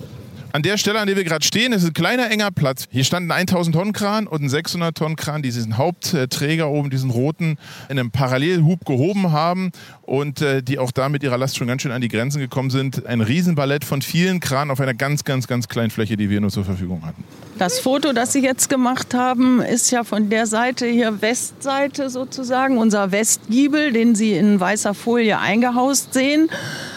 An 0.52 0.64
der 0.64 0.78
Stelle, 0.78 1.00
an 1.00 1.06
der 1.06 1.16
wir 1.16 1.24
gerade 1.24 1.46
stehen, 1.46 1.74
ist 1.74 1.86
ein 1.86 1.94
kleiner 1.94 2.32
enger 2.32 2.50
Platz. 2.50 2.88
Hier 2.90 3.04
stand 3.04 3.32
ein 3.32 3.42
1000 3.42 3.76
Tonnen 3.76 3.94
Kran 3.94 4.26
und 4.26 4.42
ein 4.42 4.50
600 4.50 4.98
Tonnen 4.98 5.16
Kran, 5.16 5.44
die 5.44 5.52
diesen 5.52 5.78
Hauptträger 5.78 6.70
oben, 6.70 6.90
diesen 6.90 7.12
roten, 7.12 7.58
in 7.88 8.00
einem 8.00 8.10
Parallelhub 8.10 8.84
gehoben 8.84 9.32
haben 9.32 9.72
und 10.02 10.42
äh, 10.42 10.64
die 10.64 10.80
auch 10.80 10.92
da 10.92 11.08
mit 11.08 11.22
ihrer 11.22 11.38
Last 11.38 11.56
schon 11.56 11.68
ganz 11.68 11.84
schön 11.84 11.92
an 11.92 12.02
die 12.02 12.08
Grenzen 12.08 12.40
gekommen 12.40 12.72
sind. 12.72 13.06
Ein 13.06 13.22
Riesenballett 13.22 13.86
von 13.86 14.02
vielen 14.02 14.40
Kranen 14.40 14.72
auf 14.72 14.82
einer 14.82 14.96
ganz, 14.96 15.24
ganz, 15.24 15.46
ganz 15.46 15.68
kleinen 15.68 15.92
Fläche, 15.92 16.18
die 16.18 16.32
wir 16.32 16.42
nur 16.42 16.50
zur 16.50 16.66
Verfügung 16.66 17.06
hatten. 17.06 17.24
Das 17.60 17.82
Foto, 17.82 18.14
das 18.14 18.32
Sie 18.32 18.40
jetzt 18.40 18.70
gemacht 18.70 19.14
haben, 19.14 19.62
ist 19.62 19.92
ja 19.92 20.06
von 20.06 20.30
der 20.30 20.48
Seite 20.48 20.86
hier 20.86 21.22
Westseite 21.22 22.10
sozusagen, 22.10 22.78
unser 22.78 23.12
Westgiebel, 23.12 23.92
den 23.92 24.16
Sie 24.16 24.32
in 24.32 24.62
weißer 24.62 24.94
Folie 24.94 25.38
eingehaust 25.40 26.14
sehen. 26.14 26.50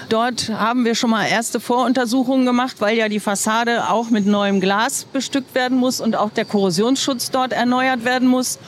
Dort 0.09 0.51
haben 0.51 0.85
wir 0.85 0.95
schon 0.95 1.11
mal 1.11 1.27
erste 1.27 1.59
Voruntersuchungen 1.59 2.47
gemacht, 2.47 2.77
weil 2.79 2.97
ja 2.97 3.09
die 3.09 3.19
Fassade 3.19 3.91
auch 3.91 4.11
mit 4.11 4.25
neuem 4.25 4.61
Glas 4.61 5.05
bestückt 5.05 5.53
werden 5.57 5.79
muss 5.79 6.01
und 6.01 6.15
auch 6.15 6.31
der 6.31 6.45
Korrosionsschutz 6.45 7.33
dort 7.33 7.53
erneuert 7.53 8.05
werden 8.05 8.29
muss. 8.29 8.61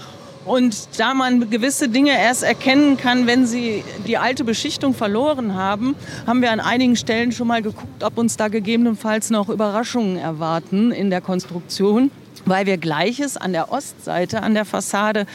Und 0.45 0.99
da 0.99 1.15
man 1.15 1.49
gewisse 1.49 1.89
Dinge 1.89 2.11
erst 2.11 2.43
erkennen 2.43 2.97
kann, 2.97 3.27
wenn 3.27 3.47
sie 3.47 3.83
die 4.07 4.19
alte 4.19 4.45
Beschichtung 4.45 4.93
verloren 4.93 5.55
haben, 5.55 5.95
haben 6.27 6.43
wir 6.43 6.53
an 6.53 6.61
einigen 6.61 6.97
Stellen 6.97 7.33
schon 7.33 7.49
mal 7.49 7.63
geguckt, 7.63 8.03
ob 8.03 8.19
uns 8.19 8.37
da 8.37 8.49
gegebenenfalls 8.49 9.31
noch 9.31 9.49
Überraschungen 9.49 10.19
erwarten 10.19 10.93
in 10.93 11.09
der 11.09 11.23
Konstruktion, 11.23 12.11
weil 12.45 12.67
wir 12.67 12.77
Gleiches 12.77 13.39
an 13.39 13.53
der 13.53 13.73
Ostseite, 13.73 14.43
an 14.43 14.53
der 14.53 14.67
Fassade 14.67 15.27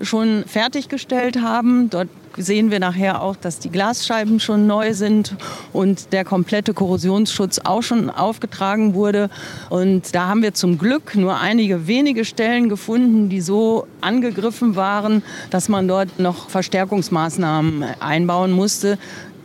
schon 0.00 0.44
fertiggestellt 0.46 1.40
haben. 1.40 1.88
Dort 1.88 2.08
sehen 2.36 2.70
wir 2.70 2.80
nachher 2.80 3.22
auch, 3.22 3.36
dass 3.36 3.58
die 3.58 3.70
Glasscheiben 3.70 4.40
schon 4.40 4.66
neu 4.66 4.94
sind 4.94 5.34
und 5.72 6.12
der 6.12 6.24
komplette 6.24 6.74
Korrosionsschutz 6.74 7.60
auch 7.64 7.82
schon 7.82 8.10
aufgetragen 8.10 8.94
wurde. 8.94 9.30
Und 9.70 10.14
da 10.14 10.28
haben 10.28 10.42
wir 10.42 10.54
zum 10.54 10.78
Glück 10.78 11.14
nur 11.14 11.38
einige 11.38 11.86
wenige 11.86 12.24
Stellen 12.24 12.68
gefunden, 12.68 13.28
die 13.28 13.40
so 13.40 13.86
angegriffen 14.00 14.76
waren, 14.76 15.22
dass 15.50 15.68
man 15.68 15.88
dort 15.88 16.18
noch 16.18 16.48
Verstärkungsmaßnahmen 16.48 17.84
einbauen 18.00 18.52
musste. 18.52 18.98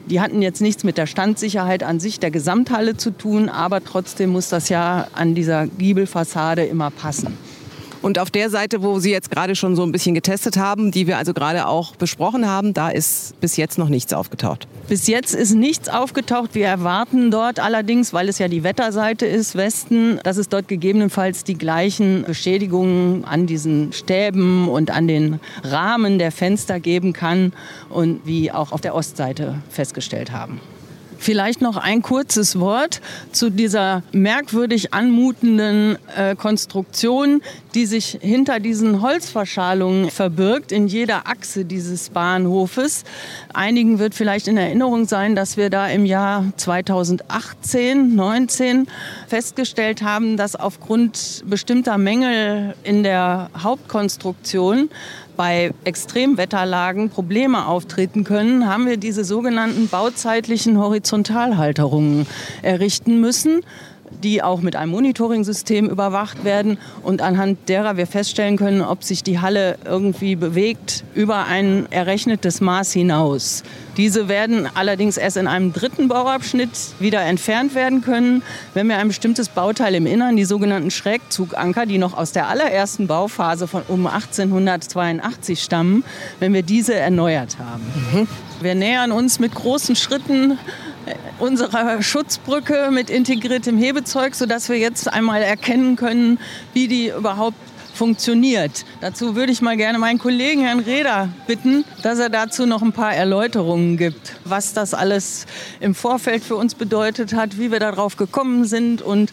Die 0.08 0.20
hatten 0.20 0.42
jetzt 0.42 0.62
nichts 0.62 0.84
mit 0.84 0.98
der 0.98 1.06
Standsicherheit 1.06 1.84
an 1.84 2.00
sich 2.00 2.20
der 2.20 2.32
Gesamthalle 2.32 2.98
zu 2.98 3.12
tun, 3.12 3.50
aber 3.50 3.84
trotzdem 3.84 4.32
muss 4.32 4.50
das 4.50 4.70
ja 4.70 5.08
an 5.14 5.36
dieser 5.36 5.68
Giebelfassade 5.68 6.66
immer 6.66 6.90
passen. 6.90 7.38
Und 8.02 8.18
auf 8.18 8.32
der 8.32 8.50
Seite, 8.50 8.82
wo 8.82 9.00
Sie 9.00 9.12
jetzt 9.12 9.30
gerade 9.30 9.56
schon 9.56 9.76
so 9.76 9.84
ein 9.84 9.92
bisschen 9.92 10.16
getestet 10.16 10.58
haben, 10.58 10.92
die 10.92 11.06
wir 11.06 11.18
also 11.18 11.34
gerade 11.34 11.68
auch 11.68 11.96
besprochen 11.96 12.48
haben, 12.48 12.74
da 12.74 12.90
ist 12.90 13.40
bis 13.40 13.58
jetzt 13.58 13.78
noch 13.78 13.90
nichts 13.90 14.12
aufgetaucht. 14.12 14.68
Bis 14.88 15.08
jetzt 15.08 15.36
ist 15.36 15.54
nichts 15.54 15.88
aufgetaucht. 15.88 16.56
Wir 16.56 16.66
erwarten 16.66 17.30
dort 17.30 17.60
allerdings, 17.60 18.12
weil 18.12 18.28
es 18.28 18.40
ja 18.40 18.48
die 18.48 18.64
Wetterseite 18.64 19.28
ist, 19.28 19.56
Westen, 19.56 20.20
dass 20.24 20.38
es 20.38 20.50
dort 20.50 20.68
gegebenenfalls 20.68 21.44
die 21.44 21.58
gleichen 21.58 22.24
Beschädigungen 22.24 23.24
an 23.24 23.46
diesen 23.46 23.94
Stäben 23.94 24.68
und 24.68 24.90
an 24.90 25.08
den 25.08 25.40
Rahmen 25.64 26.18
der 26.18 26.32
Fenster 26.32 26.80
geben 26.80 27.14
kann 27.14 27.54
und 27.90 28.22
wie 28.26 28.52
auch 28.52 28.72
auf 28.72 28.82
der 28.82 28.96
Ostseite 28.96 29.62
festgestellt 29.70 30.32
haben. 30.32 30.60
Vielleicht 31.22 31.62
noch 31.62 31.78
ein 31.78 32.02
kurzes 32.02 32.60
Wort 32.60 33.00
zu 33.32 33.52
dieser 33.52 34.02
merkwürdig 34.12 34.92
anmutenden 34.92 36.00
äh, 36.18 36.36
Konstruktion, 36.36 37.44
die 37.76 37.86
sich 37.86 38.18
hinter 38.22 38.60
diesen 38.60 39.04
Holzverschalungen 39.04 40.10
verbirgt 40.10 40.72
in 40.72 40.88
jeder 40.88 41.28
Achse 41.28 41.64
dieses 41.64 42.10
Bahnhofes. 42.10 43.04
Einigen 43.54 44.00
wird 44.00 44.16
vielleicht 44.16 44.48
in 44.48 44.58
Erinnerung 44.58 45.06
sein, 45.06 45.36
dass 45.36 45.58
wir 45.58 45.70
da 45.70 45.88
im 45.90 46.08
Jahr 46.08 46.46
2018, 46.58 48.16
19 48.16 48.88
festgestellt 49.28 50.02
haben, 50.02 50.38
dass 50.38 50.56
aufgrund 50.56 51.44
bestimmter 51.46 52.00
Mängel 52.00 52.74
in 52.84 53.04
der 53.04 53.52
Hauptkonstruktion 53.62 54.90
bei 55.42 55.72
Extremwetterlagen 55.86 57.10
Probleme 57.10 57.66
auftreten 57.66 58.24
können, 58.24 58.68
haben 58.68 58.86
wir 58.86 58.98
diese 58.98 59.24
sogenannten 59.24 59.88
bauzeitlichen 59.88 60.78
Horizontalhalterungen 60.78 62.28
errichten 62.62 63.20
müssen 63.20 63.62
die 64.24 64.44
auch 64.44 64.62
mit 64.62 64.76
einem 64.76 64.92
Monitoring-System 64.92 65.90
überwacht 65.90 66.44
werden 66.44 66.78
und 67.04 67.22
anhand 67.22 67.70
derer 67.70 67.98
wir 67.98 68.08
feststellen 68.08 68.58
können, 68.58 68.82
ob 68.82 69.04
sich 69.04 69.24
die 69.24 69.40
Halle 69.40 69.78
irgendwie 69.86 70.36
bewegt 70.36 71.04
über 71.16 71.46
ein 71.46 71.88
errechnetes 71.92 72.62
Maß 72.62 72.92
hinaus. 72.92 73.64
Diese 73.98 74.30
werden 74.30 74.70
allerdings 74.74 75.18
erst 75.18 75.38
in 75.38 75.48
einem 75.48 75.74
dritten 75.74 76.08
Bauabschnitt 76.08 76.70
wieder 77.00 77.22
entfernt 77.22 77.76
werden 77.76 78.02
können, 78.02 78.42
wenn 78.74 78.88
wir 78.88 78.98
ein 78.98 79.10
bestimmtes 79.10 79.50
Bauteil 79.50 79.96
im 79.96 80.06
Innern, 80.06 80.38
die 80.38 80.46
sogenannten 80.46 80.92
Schrägzuganker, 80.92 81.86
die 81.86 81.98
noch 81.98 82.16
aus 82.16 82.32
der 82.32 82.48
allerersten 82.48 83.08
Bauphase 83.08 83.68
von 83.68 83.84
um 83.88 84.08
1882 84.08 85.62
stammen, 85.62 86.04
wenn 86.40 86.54
wir 86.54 86.64
diese 86.64 86.94
erneuert 86.94 87.58
haben. 87.60 87.84
Mhm. 88.14 88.28
Wir 88.62 88.76
nähern 88.76 89.12
uns 89.12 89.40
mit 89.40 89.56
großen 89.56 89.96
Schritten 89.96 90.58
unserer 91.40 92.02
Schutzbrücke 92.02 92.90
mit 92.92 93.10
integriertem 93.10 93.78
Hebezeug, 93.78 94.36
sodass 94.36 94.70
wir 94.70 94.78
jetzt 94.78 95.12
einmal 95.12 95.42
erkennen 95.42 95.96
können, 95.96 96.40
wie 96.74 96.88
die 96.88 97.10
überhaupt 97.10 97.58
funktioniert. 98.02 98.84
Dazu 99.00 99.36
würde 99.36 99.52
ich 99.52 99.62
mal 99.62 99.78
gerne 99.78 100.00
meinen 100.00 100.18
Kollegen 100.18 100.64
Herrn 100.64 100.80
Reder 100.80 101.30
bitten, 101.46 101.86
dass 102.02 102.18
er 102.18 102.30
dazu 102.30 102.66
noch 102.66 102.82
ein 102.82 102.94
paar 102.94 103.14
Erläuterungen 103.14 103.96
gibt, 103.96 104.38
was 104.44 104.74
das 104.74 104.96
alles 104.96 105.46
im 105.80 105.94
Vorfeld 105.94 106.44
für 106.44 106.56
uns 106.56 106.74
bedeutet 106.74 107.36
hat, 107.36 107.60
wie 107.60 107.72
wir 107.72 107.80
darauf 107.80 108.18
gekommen 108.18 108.66
sind 108.66 109.04
und 109.04 109.32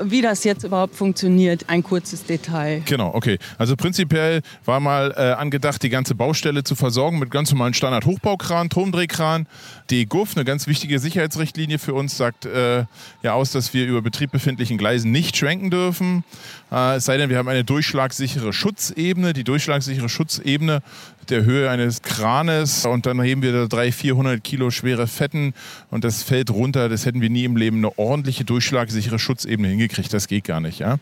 wie 0.00 0.22
das 0.22 0.44
jetzt 0.44 0.62
überhaupt 0.62 0.94
funktioniert. 0.94 1.64
Ein 1.68 1.82
kurzes 1.82 2.24
Detail. 2.24 2.82
Genau, 2.84 3.12
okay. 3.12 3.36
Also 3.58 3.74
prinzipiell 3.74 4.42
war 4.64 4.78
mal 4.78 5.12
äh, 5.16 5.32
angedacht, 5.32 5.82
die 5.82 5.90
ganze 5.90 6.14
Baustelle 6.14 6.62
zu 6.62 6.76
versorgen 6.76 7.18
mit 7.18 7.32
ganz 7.32 7.50
normalen 7.50 7.74
Standard-Hochbaukran, 7.74 8.70
Turmdrehkran. 8.70 9.48
Die 9.90 10.06
GUF, 10.06 10.36
eine 10.36 10.44
ganz 10.44 10.68
wichtige 10.68 11.00
Sicherheitsrichtlinie 11.00 11.80
für 11.80 11.94
uns, 11.94 12.16
sagt 12.16 12.46
äh, 12.46 12.84
ja 13.24 13.32
aus, 13.32 13.50
dass 13.50 13.74
wir 13.74 13.86
über 13.86 14.02
Betrieb 14.02 14.30
befindlichen 14.30 14.78
Gleisen 14.78 15.10
nicht 15.10 15.36
schwenken 15.36 15.70
dürfen. 15.70 16.22
Äh, 16.70 16.96
es 16.96 17.04
sei 17.04 17.16
denn, 17.16 17.28
wir 17.28 17.38
haben 17.38 17.48
eine 17.48 17.64
durchschlagssichere 18.04 18.52
Schutzebene. 18.52 19.32
Die 19.32 19.44
durchschlagssichere 19.44 20.08
Schutzebene 20.10 20.82
der 21.30 21.44
Höhe 21.44 21.70
eines 21.70 22.02
Kranes 22.02 22.84
und 22.84 23.06
dann 23.06 23.22
heben 23.22 23.40
wir 23.40 23.52
da 23.52 23.66
300, 23.66 23.94
400 23.94 24.44
Kilo 24.44 24.70
schwere 24.70 25.06
Fetten 25.06 25.54
und 25.90 26.04
das 26.04 26.22
fällt 26.22 26.50
runter. 26.50 26.90
Das 26.90 27.06
hätten 27.06 27.22
wir 27.22 27.30
nie 27.30 27.44
im 27.44 27.56
Leben 27.56 27.78
eine 27.78 27.98
ordentliche 27.98 28.44
durchschlagsichere 28.44 29.18
Schutzebene 29.18 29.68
hingekriegt. 29.68 30.12
Das 30.12 30.28
geht 30.28 30.44
gar 30.44 30.60
nicht. 30.60 30.80
Ja? 30.80 30.98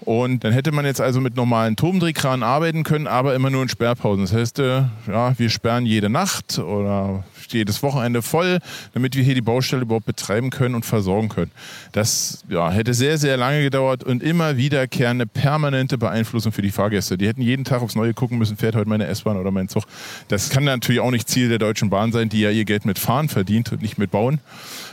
Und 0.00 0.44
dann 0.44 0.54
hätte 0.54 0.72
man 0.72 0.86
jetzt 0.86 1.02
also 1.02 1.20
mit 1.20 1.36
normalen 1.36 1.76
Turmdrehkranen 1.76 2.42
arbeiten 2.42 2.84
können, 2.84 3.06
aber 3.06 3.34
immer 3.34 3.50
nur 3.50 3.62
in 3.62 3.68
Sperrpausen. 3.68 4.24
Das 4.24 4.32
heißt, 4.32 4.58
äh, 4.60 4.84
ja, 5.08 5.38
wir 5.38 5.50
sperren 5.50 5.84
jede 5.84 6.08
Nacht 6.08 6.58
oder 6.58 7.22
jedes 7.52 7.82
Wochenende 7.82 8.22
voll, 8.22 8.58
damit 8.94 9.16
wir 9.16 9.22
hier 9.22 9.34
die 9.34 9.40
Baustelle 9.40 9.82
überhaupt 9.82 10.06
betreiben 10.06 10.50
können 10.50 10.74
und 10.74 10.84
versorgen 10.84 11.28
können. 11.28 11.50
Das 11.92 12.44
ja, 12.48 12.70
hätte 12.70 12.94
sehr, 12.94 13.18
sehr 13.18 13.36
lange 13.36 13.62
gedauert 13.62 14.04
und 14.04 14.22
immer 14.22 14.56
wiederkehrende 14.56 15.26
permanente 15.26 15.98
Beeinflussung 15.98 16.52
für 16.52 16.62
die 16.62 16.70
Fahrgäste. 16.70 17.18
Die 17.18 17.26
hätten 17.26 17.42
jeden 17.42 17.64
Tag 17.64 17.82
aufs 17.82 17.94
Neue 17.94 18.14
gucken 18.14 18.38
müssen, 18.38 18.56
fährt 18.56 18.76
heute 18.76 18.88
meine 18.88 19.06
S-Bahn 19.06 19.36
oder 19.36 19.50
mein 19.50 19.68
Zug. 19.68 19.84
Das 20.28 20.50
kann 20.50 20.64
natürlich 20.64 21.00
auch 21.00 21.10
nicht 21.10 21.28
Ziel 21.28 21.48
der 21.48 21.58
Deutschen 21.58 21.90
Bahn 21.90 22.12
sein, 22.12 22.28
die 22.28 22.40
ja 22.40 22.50
ihr 22.50 22.64
Geld 22.64 22.84
mit 22.84 22.98
Fahren 22.98 23.28
verdient 23.28 23.72
und 23.72 23.82
nicht 23.82 23.98
mit 23.98 24.10
Bauen. 24.10 24.40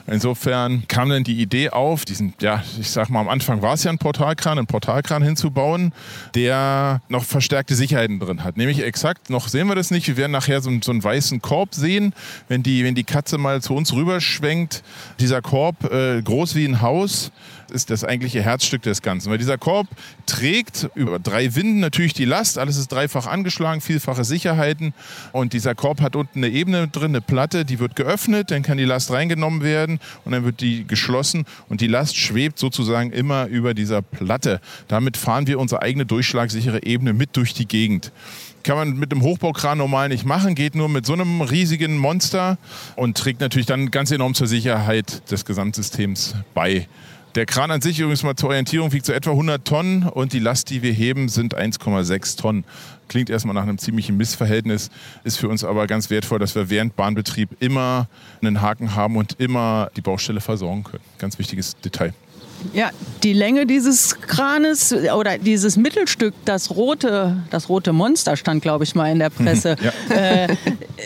Insofern 0.06 0.86
kam 0.88 1.10
dann 1.10 1.24
die 1.24 1.42
Idee 1.42 1.70
auf, 1.70 2.04
diesen, 2.04 2.34
ja, 2.42 2.62
ich 2.80 2.90
sag 2.90 3.10
mal, 3.10 3.22
am 3.22 3.30
Anfang 3.30 3.62
war 3.62 3.74
es 3.74 3.84
ja 3.84 3.92
ein 3.92 3.98
Portalkran, 3.98 4.58
einen 4.58 4.68
Portalkran 4.68 5.24
hinzubauen, 5.24 5.94
der 6.36 7.02
noch 7.08 7.24
verstärkte 7.24 7.74
Sicherheiten 7.76 8.20
drin 8.20 8.44
hat. 8.44 8.58
Nämlich 8.58 8.84
exakt, 8.84 9.30
noch 9.30 9.48
sehen 9.48 9.68
wir 9.68 9.76
das 9.76 9.92
nicht, 9.92 10.08
wir 10.08 10.18
werden 10.18 10.34
nachher 10.34 10.62
so, 10.62 10.72
so 10.84 10.92
einen 10.92 11.04
weißen 11.04 11.42
Korb 11.42 11.74
sehen, 11.74 12.14
wenn 12.50 12.64
die, 12.64 12.84
wenn 12.84 12.96
die 12.96 13.06
Katze 13.06 13.38
mal 13.38 13.62
zu 13.62 13.76
uns 13.76 13.94
rüberschwenkt. 13.94 14.84
Dieser 15.20 15.42
Korb, 15.42 15.90
äh, 15.92 16.22
groß 16.22 16.56
wie 16.56 16.66
ein 16.66 16.82
Haus, 16.82 17.32
ist 17.72 17.90
das 17.90 18.04
eigentliche 18.04 18.42
Herzstück 18.42 18.84
des 18.84 19.02
Ganzen. 19.02 19.32
Weil 19.32 19.38
dieser 19.38 19.58
Korb 19.58 19.88
trägt 20.26 20.90
über 20.96 21.18
drei 21.18 21.56
Winden 21.56 21.80
natürlich 21.80 22.14
die 22.14 22.26
Last, 22.26 22.58
alles 22.58 22.78
ist 22.78 22.92
dreifach 22.92 23.26
angeschlagen, 23.26 23.82
vielfache 23.82 24.24
Sicherheiten. 24.24 24.94
Und 25.32 25.54
dieser 25.54 25.74
Korb 25.74 26.02
hat 26.02 26.16
unten 26.16 26.44
eine 26.44 26.50
Ebene 26.50 26.88
drin, 26.88 27.12
eine 27.12 27.22
Platte, 27.22 27.66
die 27.66 27.80
wird 27.80 27.96
geöffnet, 27.96 28.52
dann 28.52 28.62
kann 28.62 28.78
die 28.78 28.84
Last 28.84 29.12
reingenommen 29.12 29.64
werden 29.64 29.93
und 30.26 30.32
dann 30.32 30.44
wird 30.44 30.62
die 30.62 30.86
geschlossen 30.86 31.46
und 31.70 31.82
die 31.82 31.88
Last 31.88 32.18
schwebt 32.18 32.60
sozusagen 32.60 33.12
immer 33.12 33.48
über 33.48 33.74
dieser 33.74 34.02
Platte. 34.02 34.62
Damit 34.88 35.18
fahren 35.18 35.48
wir 35.48 35.60
unsere 35.60 35.82
eigene 35.82 36.06
durchschlagsichere 36.06 36.84
Ebene 36.84 37.14
mit 37.14 37.36
durch 37.38 37.54
die 37.54 37.68
Gegend 37.68 38.12
kann 38.64 38.78
man 38.78 38.98
mit 38.98 39.12
einem 39.12 39.22
Hochbaukran 39.24 39.78
normal 39.78 40.10
nicht 40.10 40.26
machen, 40.26 40.56
geht 40.56 40.74
nur 40.74 40.90
mit 40.90 41.06
so 41.06 41.14
einem 41.14 41.42
riesigen 41.42 41.98
Monster 41.98 42.58
und 42.96 43.18
trägt 43.18 43.42
natürlich 43.42 43.68
dann 43.68 43.92
ganz 43.92 44.10
enorm 44.12 44.34
zur 44.34 44.48
Sicherheit 44.48 45.30
des 45.30 45.46
Gesamtsystems 45.46 46.36
bei. 46.54 46.88
Der 47.36 47.48
Kran 47.48 47.72
an 47.72 47.82
sich 47.82 48.00
übrigens 48.00 48.22
mal 48.22 48.36
zur 48.36 48.50
Orientierung 48.50 48.92
wiegt 48.92 49.08
so 49.08 49.12
etwa 49.12 49.32
100 49.32 49.66
Tonnen 49.66 50.04
und 50.04 50.34
die 50.34 50.40
Last, 50.40 50.70
die 50.70 50.84
wir 50.84 50.94
heben, 50.94 51.30
sind 51.30 51.58
1,6 51.58 52.38
Tonnen. 52.38 52.64
Klingt 53.14 53.30
erstmal 53.30 53.54
nach 53.54 53.62
einem 53.62 53.78
ziemlichen 53.78 54.18
Missverhältnis, 54.18 54.90
ist 55.24 55.38
für 55.38 55.48
uns 55.48 55.64
aber 55.64 55.86
ganz 55.86 56.10
wertvoll, 56.10 56.40
dass 56.40 56.56
wir 56.56 56.72
während 56.72 56.96
Bahnbetrieb 56.96 57.48
immer 57.60 58.08
einen 58.42 58.60
Haken 58.60 58.96
haben 58.96 59.18
und 59.18 59.40
immer 59.40 59.92
die 59.96 60.02
Baustelle 60.02 60.42
versorgen 60.42 60.84
können. 60.84 61.04
Ganz 61.20 61.38
wichtiges 61.38 61.78
Detail. 61.78 62.16
Ja, 62.74 62.90
die 63.22 63.34
Länge 63.34 63.68
dieses 63.68 64.20
Kranes 64.20 64.96
oder 65.16 65.38
dieses 65.38 65.78
Mittelstück, 65.78 66.34
das 66.46 66.72
rote, 66.72 67.38
das 67.52 67.70
rote 67.70 67.94
Monster 67.94 68.36
stand, 68.36 68.64
glaube 68.64 68.84
ich, 68.84 68.96
mal 68.96 69.12
in 69.12 69.20
der 69.20 69.30
Presse, 69.30 69.76
ja. 69.80 70.16
äh, 70.16 70.48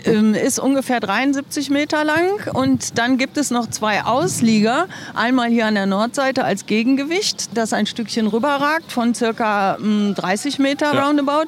äh, 0.06 0.46
ist 0.46 0.60
ungefähr 0.60 1.02
73 1.02 1.70
Meter 1.72 2.06
lang. 2.06 2.30
Und 2.54 2.98
dann 2.98 3.18
gibt 3.18 3.36
es 3.36 3.52
noch 3.52 3.70
zwei 3.70 4.06
Auslieger. 4.06 4.88
Einmal 5.14 5.50
hier 5.50 5.66
an 5.66 5.76
der 5.76 5.88
Nordseite 5.88 6.46
als 6.46 6.68
Gegengewicht, 6.68 7.50
das 7.58 7.74
ein 7.74 7.86
Stückchen 7.86 8.28
rüberragt 8.28 8.94
von 8.94 9.14
circa 9.14 9.78
30 9.78 10.56
hm, 10.56 10.64
Meter 10.64 10.94
ja. 10.94 11.06
roundabout. 11.06 11.48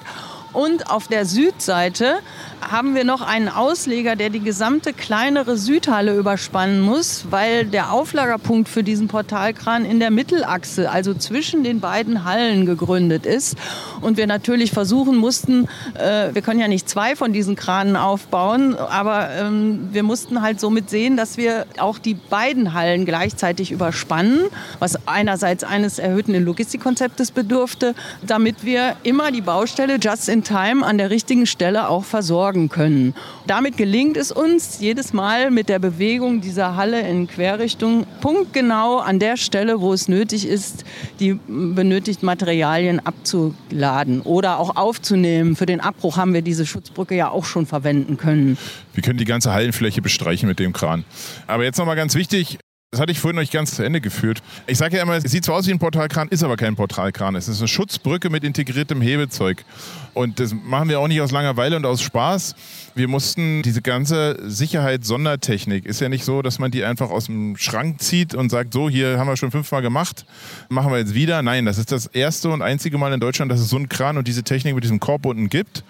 Und 0.53 0.89
auf 0.89 1.07
der 1.07 1.25
Südseite 1.25 2.19
haben 2.61 2.95
wir 2.95 3.03
noch 3.03 3.21
einen 3.21 3.49
Ausleger, 3.49 4.15
der 4.15 4.29
die 4.29 4.39
gesamte 4.39 4.93
kleinere 4.93 5.57
Südhalle 5.57 6.15
überspannen 6.15 6.81
muss, 6.81 7.25
weil 7.29 7.65
der 7.65 7.91
Auflagerpunkt 7.91 8.67
für 8.67 8.83
diesen 8.83 9.07
Portalkran 9.07 9.85
in 9.85 9.99
der 9.99 10.11
Mittelachse, 10.11 10.89
also 10.89 11.13
zwischen 11.13 11.63
den 11.63 11.79
beiden 11.79 12.25
Hallen 12.25 12.65
gegründet 12.65 13.25
ist. 13.25 13.57
Und 14.01 14.17
wir 14.17 14.27
natürlich 14.27 14.71
versuchen 14.71 15.15
mussten, 15.17 15.67
äh, 15.95 16.33
wir 16.33 16.41
können 16.41 16.59
ja 16.59 16.67
nicht 16.67 16.89
zwei 16.89 17.15
von 17.15 17.31
diesen 17.31 17.55
Kranen 17.55 17.95
aufbauen, 17.95 18.75
aber 18.75 19.29
ähm, 19.31 19.89
wir 19.91 20.03
mussten 20.03 20.41
halt 20.41 20.59
somit 20.59 20.89
sehen, 20.89 21.15
dass 21.15 21.37
wir 21.37 21.65
auch 21.77 21.99
die 21.99 22.15
beiden 22.15 22.73
Hallen 22.73 23.05
gleichzeitig 23.05 23.71
überspannen, 23.71 24.41
was 24.79 25.07
einerseits 25.07 25.63
eines 25.63 25.99
erhöhten 25.99 26.33
Logistikkonzeptes 26.43 27.31
bedurfte, 27.31 27.95
damit 28.25 28.65
wir 28.65 28.95
immer 29.03 29.31
die 29.31 29.41
Baustelle 29.41 29.97
just 30.01 30.29
in 30.29 30.38
time 30.43 30.85
an 30.85 30.97
der 30.97 31.09
richtigen 31.09 31.45
Stelle 31.45 31.89
auch 31.89 32.03
versorgen 32.03 32.69
können. 32.69 33.13
Damit 33.47 33.77
gelingt 33.77 34.17
es 34.17 34.31
uns 34.31 34.79
jedes 34.79 35.13
Mal 35.13 35.51
mit 35.51 35.69
der 35.69 35.79
Bewegung 35.79 36.41
dieser 36.41 36.75
Halle 36.75 37.01
in 37.01 37.27
Querrichtung 37.27 38.05
punktgenau 38.21 38.97
an 38.97 39.19
der 39.19 39.37
Stelle, 39.37 39.81
wo 39.81 39.93
es 39.93 40.07
nötig 40.07 40.47
ist, 40.47 40.85
die 41.19 41.39
benötigten 41.47 42.25
Materialien 42.25 42.99
abzuladen 42.99 44.21
oder 44.21 44.59
auch 44.59 44.75
aufzunehmen. 44.75 45.55
Für 45.55 45.65
den 45.65 45.81
Abbruch 45.81 46.17
haben 46.17 46.33
wir 46.33 46.41
diese 46.41 46.65
Schutzbrücke 46.65 47.15
ja 47.15 47.29
auch 47.29 47.45
schon 47.45 47.65
verwenden 47.65 48.17
können. 48.17 48.57
Wir 48.93 49.03
können 49.03 49.17
die 49.17 49.25
ganze 49.25 49.53
Hallenfläche 49.53 50.01
bestreichen 50.01 50.47
mit 50.47 50.59
dem 50.59 50.73
Kran. 50.73 51.05
Aber 51.47 51.63
jetzt 51.63 51.77
nochmal 51.77 51.95
ganz 51.95 52.15
wichtig, 52.15 52.59
das 52.91 52.99
hatte 52.99 53.11
ich 53.11 53.19
vorhin 53.19 53.39
nicht 53.39 53.53
ganz 53.53 53.75
zu 53.75 53.83
Ende 53.83 54.01
geführt. 54.01 54.41
Ich 54.65 54.79
sage 54.79 54.97
ja 54.97 55.03
immer, 55.03 55.13
es 55.13 55.23
sieht 55.29 55.45
zwar 55.45 55.57
aus 55.57 55.67
wie 55.67 55.71
ein 55.71 55.77
Portalkran, 55.77 56.27
ist 56.29 56.41
aber 56.41 56.57
kein 56.57 56.75
Portalkran. 56.75 57.35
Es 57.35 57.47
ist 57.47 57.59
eine 57.59 57.67
Schutzbrücke 57.67 58.31
mit 58.31 58.43
integriertem 58.43 58.99
Hebezeug. 58.99 59.63
Und 60.15 60.39
das 60.39 60.55
machen 60.55 60.89
wir 60.89 60.99
auch 60.99 61.07
nicht 61.07 61.21
aus 61.21 61.29
Langeweile 61.29 61.75
und 61.75 61.85
aus 61.85 62.01
Spaß. 62.01 62.55
Wir 62.95 63.07
mussten 63.07 63.61
diese 63.61 63.83
ganze 63.83 64.39
Sicherheits-Sondertechnik, 64.43 65.85
ist 65.85 66.01
ja 66.01 66.09
nicht 66.09 66.25
so, 66.25 66.41
dass 66.41 66.57
man 66.57 66.71
die 66.71 66.83
einfach 66.83 67.11
aus 67.11 67.25
dem 67.25 67.57
Schrank 67.57 68.01
zieht 68.01 68.33
und 68.33 68.49
sagt, 68.49 68.73
so, 68.73 68.89
hier 68.89 69.19
haben 69.19 69.27
wir 69.27 69.37
schon 69.37 69.51
fünfmal 69.51 69.83
gemacht, 69.83 70.25
machen 70.69 70.91
wir 70.91 70.97
jetzt 70.97 71.13
wieder. 71.13 71.43
Nein, 71.43 71.65
das 71.65 71.77
ist 71.77 71.91
das 71.91 72.07
erste 72.07 72.49
und 72.49 72.63
einzige 72.63 72.97
Mal 72.97 73.13
in 73.13 73.19
Deutschland, 73.19 73.51
dass 73.51 73.59
es 73.59 73.69
so 73.69 73.75
einen 73.75 73.87
Kran 73.87 74.17
und 74.17 74.27
diese 74.27 74.41
Technik 74.41 74.73
mit 74.73 74.83
diesem 74.83 74.99
Korb 74.99 75.27
unten 75.27 75.49
gibt. 75.49 75.83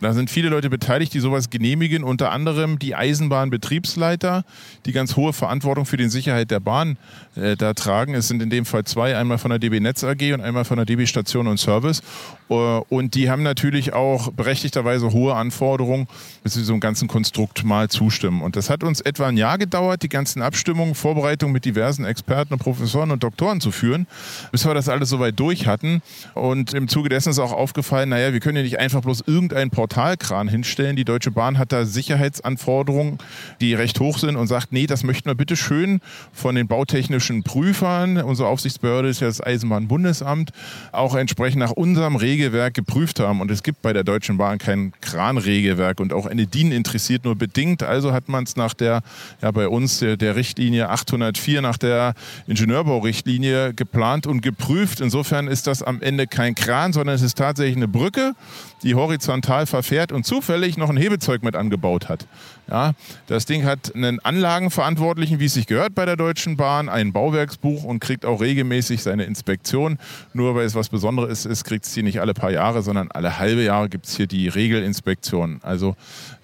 Da 0.00 0.12
sind 0.12 0.30
viele 0.30 0.48
Leute 0.48 0.70
beteiligt, 0.70 1.12
die 1.12 1.18
sowas 1.18 1.50
genehmigen, 1.50 2.04
unter 2.04 2.30
anderem 2.30 2.78
die 2.78 2.94
Eisenbahnbetriebsleiter, 2.94 4.44
die 4.86 4.92
ganz 4.92 5.16
hohe 5.16 5.32
Verantwortung 5.32 5.86
für 5.86 5.96
die 5.96 6.08
Sicherheit 6.08 6.52
der 6.52 6.60
Bahn 6.60 6.98
äh, 7.34 7.56
da 7.56 7.74
tragen. 7.74 8.14
Es 8.14 8.28
sind 8.28 8.40
in 8.40 8.48
dem 8.48 8.64
Fall 8.64 8.84
zwei, 8.84 9.16
einmal 9.16 9.38
von 9.38 9.50
der 9.50 9.58
DB 9.58 9.80
Netz 9.80 10.04
AG 10.04 10.32
und 10.32 10.40
einmal 10.40 10.64
von 10.64 10.76
der 10.76 10.86
DB 10.86 11.06
Station 11.06 11.48
und 11.48 11.58
Service. 11.58 12.02
Äh, 12.48 12.54
und 12.54 13.16
die 13.16 13.28
haben 13.28 13.42
natürlich 13.42 13.92
auch 13.92 14.30
berechtigterweise 14.30 15.12
hohe 15.12 15.34
Anforderungen, 15.34 16.06
bis 16.44 16.54
sie 16.54 16.62
so 16.62 16.74
einem 16.74 16.80
ganzen 16.80 17.08
Konstrukt 17.08 17.64
mal 17.64 17.88
zustimmen. 17.88 18.42
Und 18.42 18.54
das 18.54 18.70
hat 18.70 18.84
uns 18.84 19.00
etwa 19.00 19.26
ein 19.26 19.36
Jahr 19.36 19.58
gedauert, 19.58 20.04
die 20.04 20.08
ganzen 20.08 20.42
Abstimmungen, 20.42 20.94
Vorbereitungen 20.94 21.52
mit 21.52 21.64
diversen 21.64 22.04
Experten 22.04 22.52
und 22.52 22.60
Professoren 22.60 23.10
und 23.10 23.24
Doktoren 23.24 23.60
zu 23.60 23.72
führen, 23.72 24.06
bis 24.52 24.64
wir 24.64 24.74
das 24.74 24.88
alles 24.88 25.08
soweit 25.08 25.40
durch 25.40 25.66
hatten. 25.66 26.02
Und 26.34 26.72
im 26.72 26.86
Zuge 26.86 27.08
dessen 27.08 27.30
ist 27.30 27.40
auch 27.40 27.52
aufgefallen, 27.52 28.10
naja, 28.10 28.32
wir 28.32 28.38
können 28.38 28.58
ja 28.58 28.62
nicht 28.62 28.78
einfach 28.78 29.00
bloß 29.00 29.24
irgendein 29.26 29.70
Portal 29.70 29.87
Portalkran 29.88 30.48
hinstellen. 30.48 30.96
Die 30.96 31.04
Deutsche 31.04 31.30
Bahn 31.30 31.56
hat 31.56 31.72
da 31.72 31.86
Sicherheitsanforderungen, 31.86 33.18
die 33.60 33.72
recht 33.72 33.98
hoch 34.00 34.18
sind 34.18 34.36
und 34.36 34.46
sagt, 34.46 34.70
nee, 34.72 34.86
das 34.86 35.02
möchten 35.02 35.30
wir 35.30 35.34
bitte 35.34 35.56
schön 35.56 36.00
von 36.32 36.54
den 36.54 36.68
bautechnischen 36.68 37.42
Prüfern, 37.42 38.18
unsere 38.18 38.48
Aufsichtsbehörde 38.48 39.08
ist 39.08 39.20
ja 39.20 39.28
das 39.28 39.40
Eisenbahnbundesamt, 39.40 40.50
auch 40.92 41.14
entsprechend 41.14 41.60
nach 41.60 41.70
unserem 41.70 42.16
Regelwerk 42.16 42.74
geprüft 42.74 43.18
haben. 43.18 43.40
Und 43.40 43.50
es 43.50 43.62
gibt 43.62 43.80
bei 43.80 43.94
der 43.94 44.04
Deutschen 44.04 44.36
Bahn 44.36 44.58
kein 44.58 44.92
Kranregelwerk 45.00 46.00
und 46.00 46.12
auch 46.12 46.26
eine 46.26 46.46
DIN 46.46 46.70
interessiert 46.70 47.24
nur 47.24 47.36
bedingt. 47.36 47.82
Also 47.82 48.12
hat 48.12 48.28
man 48.28 48.44
es 48.44 48.56
nach 48.56 48.74
der, 48.74 49.00
ja 49.40 49.50
bei 49.50 49.68
uns 49.68 50.00
der, 50.00 50.18
der 50.18 50.36
Richtlinie 50.36 50.90
804, 50.90 51.62
nach 51.62 51.78
der 51.78 52.14
Ingenieurbaurichtlinie 52.46 53.72
geplant 53.72 54.26
und 54.26 54.42
geprüft. 54.42 55.00
Insofern 55.00 55.48
ist 55.48 55.66
das 55.66 55.82
am 55.82 56.02
Ende 56.02 56.26
kein 56.26 56.54
Kran, 56.54 56.92
sondern 56.92 57.14
es 57.14 57.22
ist 57.22 57.38
tatsächlich 57.38 57.76
eine 57.76 57.88
Brücke, 57.88 58.34
die 58.82 58.94
horizontal 58.94 59.66
verfährt 59.78 60.10
und 60.10 60.26
zufällig 60.26 60.76
noch 60.76 60.90
ein 60.90 60.96
Hebezeug 60.96 61.44
mit 61.44 61.54
angebaut 61.54 62.08
hat. 62.08 62.26
Ja, 62.68 62.92
das 63.28 63.46
Ding 63.46 63.64
hat 63.64 63.94
einen 63.94 64.18
Anlagenverantwortlichen, 64.20 65.38
wie 65.38 65.46
es 65.46 65.54
sich 65.54 65.66
gehört 65.66 65.94
bei 65.94 66.04
der 66.04 66.16
Deutschen 66.16 66.56
Bahn, 66.56 66.88
ein 66.88 67.12
Bauwerksbuch 67.12 67.84
und 67.84 68.00
kriegt 68.00 68.26
auch 68.26 68.40
regelmäßig 68.40 69.02
seine 69.02 69.24
Inspektion. 69.24 69.98
Nur 70.34 70.54
weil 70.54 70.66
es 70.66 70.74
was 70.74 70.88
Besonderes 70.88 71.46
ist, 71.46 71.64
kriegt 71.64 71.86
es 71.86 71.94
hier 71.94 72.02
nicht 72.02 72.20
alle 72.20 72.34
paar 72.34 72.50
Jahre, 72.50 72.82
sondern 72.82 73.10
alle 73.12 73.38
halbe 73.38 73.62
Jahre 73.62 73.88
gibt 73.88 74.06
es 74.06 74.16
hier 74.16 74.26
die 74.26 74.48
Regelinspektion. 74.48 75.60
Also 75.62 75.94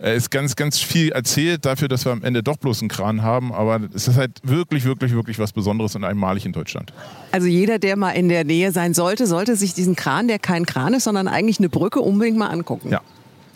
äh, 0.01 0.16
ist 0.16 0.31
ganz, 0.31 0.55
ganz 0.55 0.79
viel 0.79 1.11
erzählt 1.11 1.66
dafür, 1.66 1.88
dass 1.88 2.05
wir 2.05 2.12
am 2.12 2.23
Ende 2.23 2.42
doch 2.42 2.57
bloß 2.57 2.81
einen 2.81 2.88
Kran 2.88 3.23
haben, 3.23 3.53
aber 3.53 3.81
es 3.92 4.07
ist 4.07 4.16
halt 4.16 4.40
wirklich, 4.44 4.85
wirklich, 4.85 5.12
wirklich 5.12 5.38
was 5.38 5.53
Besonderes 5.53 5.97
und 5.97 6.05
einmalig 6.05 6.47
in 6.47 6.53
Deutschland. 6.53 6.92
Also 7.33 7.49
jeder, 7.49 7.79
der 7.79 7.97
mal 7.97 8.12
in 8.12 8.29
der 8.29 8.44
Nähe 8.44 8.70
sein 8.70 8.94
sollte, 8.94 9.27
sollte 9.27 9.57
sich 9.57 9.75
diesen 9.75 9.97
Kran, 9.97 10.29
der 10.29 10.38
kein 10.38 10.64
Kran 10.64 10.94
ist, 10.94 11.05
sondern 11.05 11.29
eigentlich 11.29 11.59
eine 11.59 11.68
Brücke, 11.68 12.01
unbedingt 12.01 12.38
mal 12.38 12.49
angucken. 12.49 12.90
Ja. 12.90 13.03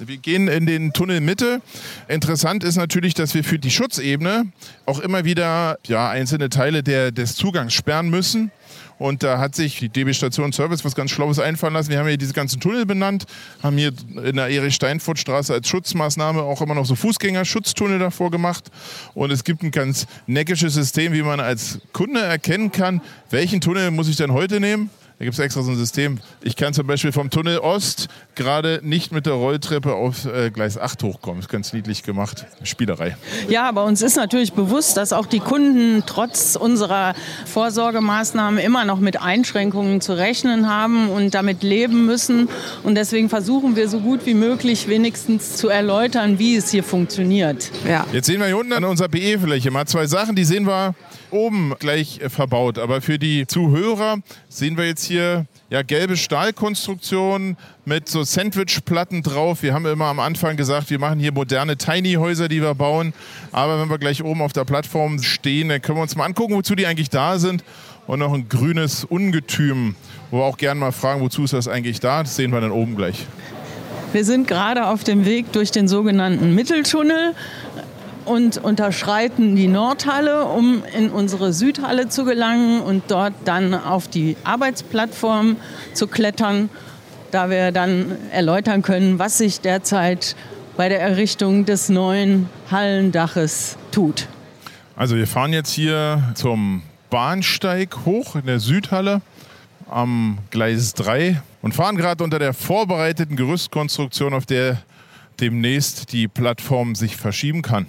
Wir 0.01 0.19
gehen 0.19 0.47
in 0.47 0.67
den 0.67 0.93
Tunnel 0.93 1.21
Mitte. 1.21 1.61
Interessant 2.07 2.63
ist 2.63 2.77
natürlich, 2.77 3.15
dass 3.15 3.35
wir 3.35 3.43
für 3.43 3.59
die 3.59 3.71
Schutzebene 3.71 4.47
auch 4.87 5.01
immer 5.01 5.25
wieder 5.25 5.79
ja, 5.87 6.09
einzelne 6.09 6.51
Teile 6.51 6.85
der, 6.85 7.11
des 7.11 7.35
Zugangs 7.35 7.75
sperren 7.75 8.09
müssen. 8.09 8.53
Und 8.99 9.23
da 9.23 9.39
hat 9.39 9.57
sich 9.57 9.79
die 9.79 9.89
DB 9.89 10.13
Station 10.13 10.53
Service 10.53 10.85
was 10.85 10.95
ganz 10.95 11.11
Schlaues 11.11 11.39
einfallen 11.41 11.75
lassen. 11.75 11.91
Wir 11.91 11.99
haben 11.99 12.07
hier 12.07 12.17
diese 12.17 12.33
ganzen 12.33 12.61
Tunnel 12.61 12.87
benannt, 12.87 13.27
haben 13.63 13.77
hier 13.77 13.93
in 14.25 14.37
der 14.37 14.49
Erich-Steinfurt-Straße 14.49 15.53
als 15.53 15.69
Schutzmaßnahme 15.69 16.43
auch 16.43 16.61
immer 16.63 16.75
noch 16.75 16.87
so 16.87 16.95
Fußgängerschutztunnel 16.95 17.99
davor 17.99 18.31
gemacht. 18.31 18.71
Und 19.15 19.33
es 19.33 19.43
gibt 19.43 19.63
ein 19.63 19.71
ganz 19.73 20.07
neckisches 20.27 20.75
System, 20.75 21.13
wie 21.13 21.23
man 21.23 21.41
als 21.41 21.81
Kunde 21.93 22.21
erkennen 22.21 22.71
kann, 22.71 23.01
welchen 23.31 23.61
Tunnel 23.61 23.91
muss 23.91 24.09
ich 24.09 24.17
denn 24.17 24.33
heute 24.33 24.61
nehmen. 24.61 24.91
Da 25.19 25.25
gibt 25.25 25.35
es 25.35 25.41
extra 25.41 25.63
so 25.63 25.73
ein 25.73 25.77
System. 25.77 26.21
Ich 26.45 26.55
kann 26.55 26.73
zum 26.73 26.87
Beispiel 26.87 27.11
vom 27.11 27.29
Tunnel 27.29 27.59
Ost 27.59 28.07
gerade 28.37 28.79
nicht 28.85 29.11
mit 29.11 29.27
der 29.27 29.33
Rolltreppe 29.33 29.93
auf 29.95 30.27
äh, 30.27 30.53
Gleis 30.53 30.79
8 30.79 31.03
hochkommen. 31.03 31.41
Ist 31.41 31.49
ganz 31.49 31.73
niedlich 31.73 32.05
gemacht. 32.05 32.47
Spielerei. 32.63 33.17
Ja, 33.49 33.69
aber 33.69 33.85
uns 33.85 34.01
ist 34.01 34.15
natürlich 34.15 34.53
bewusst, 34.53 34.97
dass 34.97 35.13
auch 35.13 35.27
die 35.27 35.41
Kunden 35.41 36.05
trotz 36.07 36.55
unserer 36.55 37.15
Vorsorgemaßnahmen 37.47 38.61
immer 38.61 38.85
noch 38.85 39.01
mit 39.01 39.21
Einschränkungen 39.21 40.01
zu 40.01 40.17
rechnen 40.17 40.69
haben 40.69 41.09
und 41.09 41.35
damit 41.35 41.65
leben 41.65 42.07
müssen. 42.07 42.49
Und 42.85 42.95
deswegen 42.95 43.29
versuchen 43.29 43.75
wir 43.75 43.89
so 43.89 43.99
gut 43.99 44.25
wie 44.25 44.35
möglich 44.35 44.87
wenigstens 44.87 45.57
zu 45.57 45.69
erläutern, 45.69 46.39
wie 46.39 46.55
es 46.55 46.71
hier 46.71 46.85
funktioniert. 46.85 47.73
Ja. 47.89 48.07
Jetzt 48.13 48.27
sehen 48.27 48.39
wir 48.39 48.47
hier 48.47 48.59
unten 48.59 48.73
an 48.73 48.85
unserer 48.85 49.09
PE-Fläche 49.09 49.73
mal 49.73 49.85
zwei 49.85 50.07
Sachen, 50.07 50.37
die 50.37 50.45
sehen 50.45 50.65
wir 50.65 50.95
oben 51.31 51.75
gleich 51.79 52.21
äh, 52.21 52.29
verbaut. 52.29 52.79
Aber 52.79 53.01
für 53.01 53.19
die 53.19 53.47
Zuhörer 53.47 54.19
sehen 54.49 54.77
wir 54.77 54.87
jetzt 54.87 55.05
hier 55.05 55.47
ja, 55.71 55.83
gelbe 55.83 56.17
Stahlkonstruktion 56.17 57.57
mit 57.85 58.09
so 58.09 58.23
Sandwichplatten 58.23 59.23
drauf. 59.23 59.63
Wir 59.63 59.75
haben 59.75 59.87
immer 59.87 60.07
am 60.07 60.21
Anfang 60.21 60.57
gesagt, 60.57 60.91
wir 60.91 60.99
machen 60.99 61.19
hier 61.19 61.33
moderne 61.33 61.77
Tiny-Häuser, 61.77 62.49
die 62.49 62.63
wir 62.63 62.75
bauen. 62.75 63.13
Aber 63.53 63.81
wenn 63.81 63.91
wir 63.91 63.99
gleich 63.99 64.23
oben 64.23 64.43
auf 64.43 64.53
der 64.53 64.65
Plattform 64.65 65.23
stehen, 65.23 65.69
dann 65.69 65.83
können 65.83 65.99
wir 65.99 66.03
uns 66.03 66.17
mal 66.17 66.25
angucken, 66.25 66.55
wozu 66.55 66.75
die 66.75 66.87
eigentlich 66.87 67.11
da 67.11 67.39
sind. 67.39 67.65
Und 68.07 68.21
noch 68.21 68.33
ein 68.33 68.49
grünes 68.49 69.05
Ungetüm, 69.05 69.95
wo 70.31 70.39
wir 70.39 70.45
auch 70.45 70.57
gerne 70.57 70.81
mal 70.81 70.93
fragen, 70.93 71.21
wozu 71.21 71.45
ist 71.45 71.53
das 71.53 71.69
eigentlich 71.69 72.01
da? 72.01 72.23
Das 72.23 72.37
sehen 72.37 72.51
wir 72.53 72.61
dann 72.61 72.71
oben 72.71 72.97
gleich. 72.97 73.27
Wir 74.13 74.25
sind 74.25 74.49
gerade 74.49 74.87
auf 74.87 75.05
dem 75.05 75.27
Weg 75.27 75.53
durch 75.53 75.71
den 75.71 75.87
sogenannten 75.87 76.55
Mitteltunnel 76.55 77.35
und 78.29 78.59
unterschreiten 78.59 79.57
die 79.57 79.69
Nordhalle, 79.69 80.45
um 80.45 80.83
in 80.97 81.11
unsere 81.11 81.53
Südhalle 81.53 82.09
zu 82.09 82.25
gelangen 82.25 82.81
und 82.81 83.05
dort 83.09 83.33
dann 83.45 83.75
auf 83.75 84.09
die 84.09 84.37
Arbeitsplattform 84.45 85.57
zu 85.95 86.07
klettern, 86.07 86.69
da 87.31 87.51
wir 87.51 87.73
dann 87.73 88.17
erläutern 88.31 88.83
können, 88.83 89.19
was 89.19 89.39
sich 89.39 89.61
derzeit 89.61 90.37
bei 90.77 90.89
der 90.89 91.01
Errichtung 91.01 91.65
des 91.65 91.89
neuen 91.89 92.49
Hallendaches 92.71 93.77
tut. 93.91 94.29
Also 94.95 95.17
wir 95.17 95.27
fahren 95.27 95.53
jetzt 95.53 95.73
hier 95.73 96.23
zum 96.35 96.83
Bahnsteig 97.11 98.05
hoch 98.05 98.37
in 98.37 98.47
der 98.47 98.61
Südhalle 98.61 99.23
am 99.91 100.39
Gleis 100.51 100.95
3 100.95 101.41
und 101.63 101.75
fahren 101.75 101.97
gerade 101.97 102.23
unter 102.23 102.39
der 102.39 102.53
vorbereiteten 102.53 103.37
Gerüstkonstruktion, 103.37 104.35
auf 104.35 104.47
der 104.47 104.79
demnächst 105.41 106.13
die 106.13 106.29
Plattform 106.29 106.95
sich 106.95 107.17
verschieben 107.17 107.63
kann. 107.63 107.87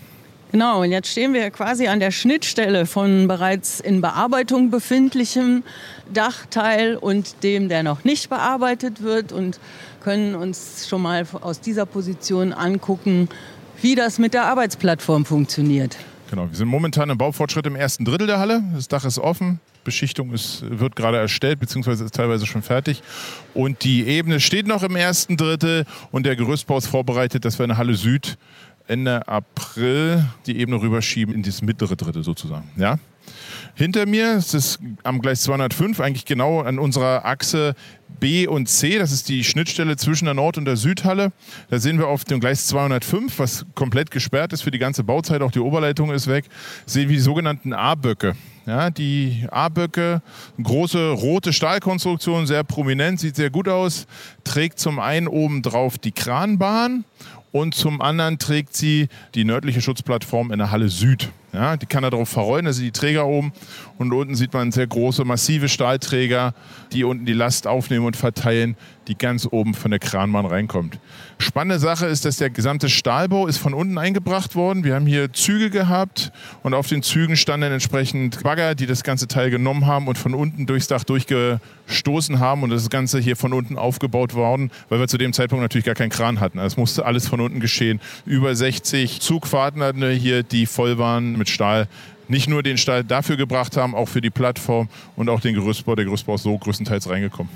Genau, 0.51 0.81
und 0.81 0.91
jetzt 0.91 1.09
stehen 1.09 1.33
wir 1.33 1.51
quasi 1.51 1.87
an 1.87 1.99
der 1.99 2.09
Schnittstelle 2.09 2.87
von 2.87 3.27
bereits 3.27 3.79
in 3.79 4.01
Bearbeitung 4.01 4.71
befindlichem 4.71 5.63
Dachteil 6.11 6.95
und 6.95 7.43
dem, 7.43 7.69
der 7.69 7.83
noch 7.83 8.03
nicht 8.03 8.29
bearbeitet 8.29 9.03
wird 9.03 9.31
und 9.31 9.59
können 10.01 10.33
uns 10.33 10.87
schon 10.89 11.03
mal 11.03 11.27
aus 11.41 11.61
dieser 11.61 11.85
Position 11.85 12.51
angucken, 12.51 13.29
wie 13.81 13.93
das 13.93 14.17
mit 14.17 14.33
der 14.33 14.45
Arbeitsplattform 14.45 15.23
funktioniert. 15.23 15.97
Genau, 16.31 16.47
wir 16.47 16.55
sind 16.55 16.67
momentan 16.67 17.09
im 17.09 17.17
Baufortschritt 17.17 17.65
im 17.67 17.75
ersten 17.75 18.05
Drittel 18.05 18.27
der 18.27 18.39
Halle. 18.39 18.63
Das 18.73 18.87
Dach 18.87 19.03
ist 19.03 19.17
offen, 19.17 19.59
Beschichtung 19.83 20.31
ist, 20.31 20.63
wird 20.67 20.95
gerade 20.95 21.17
erstellt, 21.17 21.59
beziehungsweise 21.59 22.05
ist 22.05 22.13
teilweise 22.13 22.45
schon 22.45 22.61
fertig. 22.61 23.01
Und 23.55 23.83
die 23.83 24.05
Ebene 24.05 24.39
steht 24.39 24.67
noch 24.67 24.83
im 24.83 24.95
ersten 24.95 25.37
Drittel 25.37 25.85
und 26.11 26.25
der 26.25 26.35
Gerüstbau 26.35 26.77
ist 26.77 26.87
vorbereitet, 26.87 27.45
dass 27.45 27.57
wir 27.57 27.65
in 27.65 27.77
Halle 27.77 27.95
Süd 27.95 28.37
Ende 28.89 29.27
April 29.27 30.25
die 30.45 30.59
Ebene 30.59 30.81
rüberschieben 30.81 31.33
in 31.33 31.43
das 31.43 31.61
mittlere 31.61 31.95
Drittel 31.95 32.23
sozusagen. 32.23 32.69
Ja? 32.75 32.97
Hinter 33.75 34.05
mir 34.05 34.33
ist 34.33 34.53
es 34.53 34.79
am 35.03 35.21
Gleis 35.21 35.43
205, 35.43 35.99
eigentlich 35.99 36.25
genau 36.25 36.61
an 36.61 36.79
unserer 36.79 37.25
Achse 37.25 37.75
B 38.19 38.47
und 38.47 38.67
C. 38.67 38.97
Das 38.97 39.11
ist 39.11 39.29
die 39.29 39.43
Schnittstelle 39.43 39.95
zwischen 39.95 40.25
der 40.25 40.33
Nord- 40.33 40.57
und 40.57 40.65
der 40.65 40.75
Südhalle. 40.75 41.31
Da 41.69 41.79
sehen 41.79 41.99
wir 41.99 42.07
auf 42.07 42.25
dem 42.25 42.39
Gleis 42.39 42.67
205, 42.67 43.39
was 43.39 43.65
komplett 43.75 44.11
gesperrt 44.11 44.53
ist 44.53 44.63
für 44.63 44.71
die 44.71 44.79
ganze 44.79 45.03
Bauzeit, 45.03 45.41
auch 45.41 45.51
die 45.51 45.59
Oberleitung 45.59 46.11
ist 46.11 46.27
weg, 46.27 46.45
sehen 46.85 47.09
wir 47.09 47.15
die 47.15 47.21
sogenannten 47.21 47.73
A-Böcke. 47.73 48.35
Ja, 48.65 48.89
die 48.89 49.47
A-Böcke, 49.49 50.21
große 50.61 51.11
rote 51.11 51.53
Stahlkonstruktion, 51.53 52.45
sehr 52.45 52.63
prominent, 52.63 53.19
sieht 53.19 53.35
sehr 53.35 53.49
gut 53.49 53.67
aus, 53.67 54.05
trägt 54.43 54.79
zum 54.79 54.99
einen 54.99 55.27
oben 55.27 55.61
drauf 55.61 55.97
die 55.97 56.11
Kranbahn 56.11 57.05
und 57.51 57.75
zum 57.75 58.01
anderen 58.01 58.39
trägt 58.39 58.75
sie 58.75 59.07
die 59.35 59.45
nördliche 59.45 59.81
Schutzplattform 59.81 60.51
in 60.51 60.59
der 60.59 60.71
Halle 60.71 60.89
Süd. 60.89 61.29
Ja, 61.51 61.77
die 61.77 61.87
kann 61.87 62.03
er 62.03 62.11
darauf 62.11 62.29
verrollen, 62.29 62.65
da 62.65 62.73
sind 62.73 62.85
die 62.85 62.91
Träger 62.91 63.25
oben 63.25 63.53
und 63.97 64.13
unten 64.13 64.35
sieht 64.35 64.53
man 64.53 64.71
sehr 64.71 64.85
große, 64.85 65.25
massive 65.25 65.67
Stahlträger, 65.67 66.53
die 66.93 67.03
unten 67.03 67.25
die 67.25 67.33
Last 67.33 67.65
aufnehmen 67.65 68.05
und 68.05 68.15
verteilen, 68.15 68.77
die 69.07 69.15
ganz 69.15 69.47
oben 69.49 69.73
von 69.73 69.89
der 69.89 69.99
Kranbahn 69.99 70.45
reinkommt. 70.45 70.99
Spannende 71.39 71.79
Sache 71.79 72.05
ist, 72.05 72.25
dass 72.25 72.37
der 72.37 72.51
gesamte 72.51 72.89
Stahlbau 72.89 73.47
ist 73.47 73.57
von 73.57 73.73
unten 73.73 73.97
eingebracht 73.97 74.55
worden. 74.55 74.83
Wir 74.83 74.93
haben 74.93 75.07
hier 75.07 75.33
Züge 75.33 75.71
gehabt 75.71 76.31
und 76.61 76.75
auf 76.75 76.87
den 76.87 77.01
Zügen 77.01 77.35
standen 77.35 77.71
entsprechend 77.71 78.43
Bagger, 78.43 78.75
die 78.75 78.85
das 78.85 79.03
ganze 79.03 79.27
Teil 79.27 79.49
genommen 79.49 79.87
haben 79.87 80.07
und 80.07 80.17
von 80.19 80.35
unten 80.35 80.67
durchs 80.67 80.87
Dach 80.87 81.03
durchgestoßen 81.03 82.39
haben 82.39 82.61
und 82.61 82.69
das 82.69 82.89
Ganze 82.89 83.19
hier 83.19 83.35
von 83.35 83.53
unten 83.53 83.77
aufgebaut 83.77 84.35
worden, 84.35 84.69
weil 84.89 84.99
wir 84.99 85.07
zu 85.07 85.17
dem 85.17 85.33
Zeitpunkt 85.33 85.63
natürlich 85.63 85.85
gar 85.85 85.95
keinen 85.95 86.11
Kran 86.11 86.39
hatten. 86.39 86.59
Es 86.59 86.77
musste 86.77 87.05
alles 87.05 87.27
von 87.27 87.41
unten 87.41 87.59
geschehen. 87.59 87.99
Über 88.27 88.53
60 88.53 89.21
Zugfahrten 89.21 89.81
hatten 89.81 90.01
wir 90.01 90.11
hier, 90.11 90.43
die 90.43 90.67
voll 90.67 90.99
waren 90.99 91.38
mit 91.39 91.49
Stahl 91.49 91.87
nicht 92.27 92.47
nur 92.47 92.61
den 92.61 92.77
Stahl 92.77 93.03
dafür 93.03 93.37
gebracht 93.37 93.75
haben, 93.75 93.95
auch 93.95 94.07
für 94.07 94.21
die 94.21 94.29
Plattform 94.29 94.87
und 95.15 95.29
auch 95.29 95.41
den 95.41 95.55
Gerüstbau. 95.55 95.95
Der 95.95 96.05
Gerüstbau 96.05 96.35
ist 96.35 96.43
so 96.43 96.55
größtenteils 96.57 97.09
reingekommen. 97.09 97.51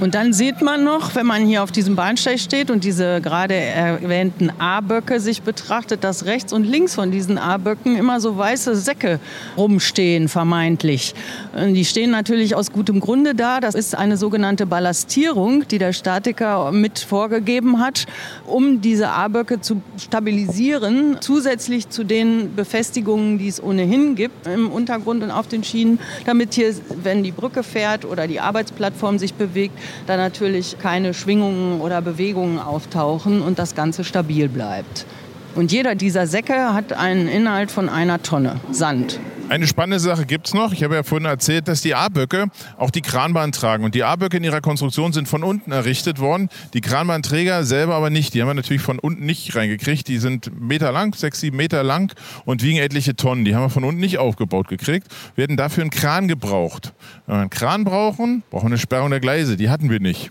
Und 0.00 0.14
dann 0.14 0.32
sieht 0.32 0.62
man 0.62 0.82
noch, 0.82 1.14
wenn 1.14 1.26
man 1.26 1.44
hier 1.44 1.62
auf 1.62 1.72
diesem 1.72 1.94
Bahnsteig 1.94 2.40
steht 2.40 2.70
und 2.70 2.84
diese 2.84 3.20
gerade 3.20 3.54
erwähnten 3.54 4.50
A-Böcke 4.58 5.20
sich 5.20 5.42
betrachtet, 5.42 6.04
dass 6.04 6.24
rechts 6.24 6.54
und 6.54 6.64
links 6.64 6.94
von 6.94 7.10
diesen 7.10 7.36
A-Böcken 7.36 7.96
immer 7.96 8.18
so 8.18 8.38
weiße 8.38 8.76
Säcke 8.76 9.20
rumstehen, 9.58 10.28
vermeintlich. 10.28 11.14
Die 11.54 11.84
stehen 11.84 12.10
natürlich 12.10 12.54
aus 12.54 12.72
gutem 12.72 12.98
Grunde 12.98 13.34
da. 13.34 13.60
Das 13.60 13.74
ist 13.74 13.94
eine 13.94 14.16
sogenannte 14.16 14.64
Ballastierung, 14.64 15.68
die 15.68 15.76
der 15.76 15.92
Statiker 15.92 16.72
mit 16.72 16.98
vorgegeben 16.98 17.78
hat, 17.78 18.06
um 18.46 18.80
diese 18.80 19.10
A-Böcke 19.10 19.60
zu 19.60 19.82
stabilisieren, 19.98 21.18
zusätzlich 21.20 21.90
zu 21.90 22.04
den 22.04 22.54
Befestigungen, 22.56 23.36
die 23.36 23.48
es 23.48 23.62
ohnehin 23.62 24.14
gibt 24.14 24.46
im 24.46 24.70
Untergrund 24.70 25.22
und 25.22 25.30
auf 25.30 25.46
den 25.46 25.62
Schienen, 25.62 25.98
damit 26.24 26.54
hier, 26.54 26.74
wenn 27.02 27.22
die 27.22 27.32
Brücke 27.32 27.62
fährt 27.62 28.06
oder 28.06 28.26
die 28.26 28.40
Arbeitsplattform 28.40 29.18
sich 29.18 29.34
bewegt, 29.34 29.78
da 30.06 30.16
natürlich 30.16 30.78
keine 30.78 31.14
Schwingungen 31.14 31.80
oder 31.80 32.02
Bewegungen 32.02 32.58
auftauchen 32.58 33.42
und 33.42 33.58
das 33.58 33.74
Ganze 33.74 34.04
stabil 34.04 34.48
bleibt. 34.48 35.06
Und 35.54 35.72
jeder 35.72 35.94
dieser 35.94 36.26
Säcke 36.26 36.74
hat 36.74 36.92
einen 36.92 37.28
Inhalt 37.28 37.70
von 37.70 37.88
einer 37.88 38.22
Tonne 38.22 38.56
Sand. 38.70 39.18
Eine 39.50 39.66
spannende 39.66 39.98
Sache 39.98 40.26
gibt 40.26 40.46
es 40.46 40.54
noch. 40.54 40.72
Ich 40.72 40.84
habe 40.84 40.94
ja 40.94 41.02
vorhin 41.02 41.26
erzählt, 41.26 41.66
dass 41.66 41.82
die 41.82 41.96
A-Böcke 41.96 42.52
auch 42.76 42.92
die 42.92 43.00
Kranbahn 43.00 43.50
tragen. 43.50 43.82
Und 43.82 43.96
die 43.96 44.04
A-Böcke 44.04 44.36
in 44.36 44.44
ihrer 44.44 44.60
Konstruktion 44.60 45.12
sind 45.12 45.26
von 45.26 45.42
unten 45.42 45.72
errichtet 45.72 46.20
worden. 46.20 46.48
Die 46.72 46.80
Kranbahnträger 46.80 47.64
selber 47.64 47.96
aber 47.96 48.10
nicht. 48.10 48.32
Die 48.32 48.40
haben 48.40 48.46
wir 48.46 48.54
natürlich 48.54 48.80
von 48.80 49.00
unten 49.00 49.26
nicht 49.26 49.56
reingekriegt. 49.56 50.06
Die 50.06 50.18
sind 50.18 50.52
Meter 50.60 50.92
lang, 50.92 51.16
sechs, 51.16 51.40
sieben 51.40 51.56
Meter 51.56 51.82
lang 51.82 52.14
und 52.44 52.62
wiegen 52.62 52.78
etliche 52.78 53.16
Tonnen. 53.16 53.44
Die 53.44 53.56
haben 53.56 53.62
wir 53.62 53.70
von 53.70 53.82
unten 53.82 54.00
nicht 54.00 54.18
aufgebaut 54.18 54.68
gekriegt. 54.68 55.08
Wir 55.34 55.42
hätten 55.42 55.56
dafür 55.56 55.82
einen 55.82 55.90
Kran 55.90 56.28
gebraucht. 56.28 56.92
Wenn 57.26 57.34
wir 57.34 57.40
einen 57.40 57.50
Kran 57.50 57.82
brauchen, 57.82 58.44
brauchen 58.50 58.66
wir 58.66 58.70
eine 58.70 58.78
Sperrung 58.78 59.10
der 59.10 59.18
Gleise. 59.18 59.56
Die 59.56 59.68
hatten 59.68 59.90
wir 59.90 59.98
nicht. 59.98 60.30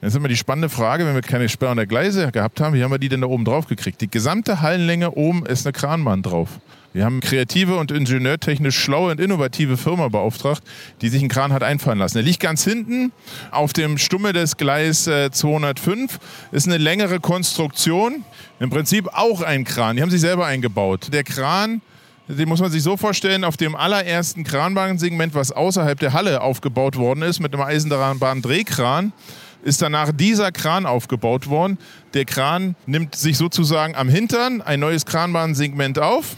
Jetzt 0.00 0.10
ist 0.10 0.16
immer 0.16 0.28
die 0.28 0.36
spannende 0.36 0.68
Frage, 0.68 1.04
wenn 1.06 1.14
wir 1.14 1.22
keine 1.22 1.48
Sperrung 1.48 1.74
der 1.74 1.86
Gleise 1.86 2.30
gehabt 2.30 2.60
haben, 2.60 2.72
wie 2.72 2.84
haben 2.84 2.92
wir 2.92 3.00
die 3.00 3.08
denn 3.08 3.22
da 3.22 3.26
oben 3.26 3.44
drauf 3.44 3.66
gekriegt? 3.66 4.00
Die 4.00 4.08
gesamte 4.08 4.60
Hallenlänge 4.60 5.10
oben 5.10 5.44
ist 5.44 5.66
eine 5.66 5.72
Kranbahn 5.72 6.22
drauf. 6.22 6.60
Wir 6.92 7.04
haben 7.04 7.18
kreative 7.18 7.76
und 7.76 7.90
ingenieurtechnisch 7.90 8.78
schlaue 8.78 9.10
und 9.10 9.18
innovative 9.20 9.76
Firma 9.76 10.06
beauftragt, 10.06 10.62
die 11.00 11.08
sich 11.08 11.20
einen 11.20 11.28
Kran 11.28 11.52
hat 11.52 11.64
einfallen 11.64 11.98
lassen. 11.98 12.14
Der 12.14 12.22
liegt 12.22 12.38
ganz 12.38 12.62
hinten 12.62 13.10
auf 13.50 13.72
dem 13.72 13.98
Stumme 13.98 14.32
des 14.32 14.56
Gleis 14.56 15.10
205. 15.32 16.20
Ist 16.52 16.68
eine 16.68 16.78
längere 16.78 17.18
Konstruktion. 17.18 18.24
Im 18.60 18.70
Prinzip 18.70 19.08
auch 19.12 19.42
ein 19.42 19.64
Kran. 19.64 19.96
Die 19.96 20.02
haben 20.02 20.10
sich 20.10 20.20
selber 20.20 20.46
eingebaut. 20.46 21.08
Der 21.12 21.24
Kran 21.24 21.82
den 22.28 22.46
muss 22.46 22.60
man 22.60 22.70
sich 22.70 22.82
so 22.82 22.98
vorstellen, 22.98 23.42
auf 23.42 23.56
dem 23.56 23.74
allerersten 23.74 24.44
Kranbahnsegment, 24.44 25.34
was 25.34 25.50
außerhalb 25.50 25.98
der 25.98 26.12
Halle 26.12 26.42
aufgebaut 26.42 26.96
worden 26.96 27.22
ist, 27.22 27.40
mit 27.40 27.54
einem 27.54 27.62
Eisenbahn-Drehkran, 27.62 29.14
ist 29.62 29.82
danach 29.82 30.12
dieser 30.12 30.52
Kran 30.52 30.86
aufgebaut 30.86 31.48
worden. 31.48 31.78
Der 32.14 32.24
Kran 32.24 32.76
nimmt 32.86 33.14
sich 33.14 33.36
sozusagen 33.36 33.94
am 33.94 34.08
Hintern 34.08 34.62
ein 34.62 34.80
neues 34.80 35.06
Kranbahnsegment 35.06 35.98
auf 35.98 36.36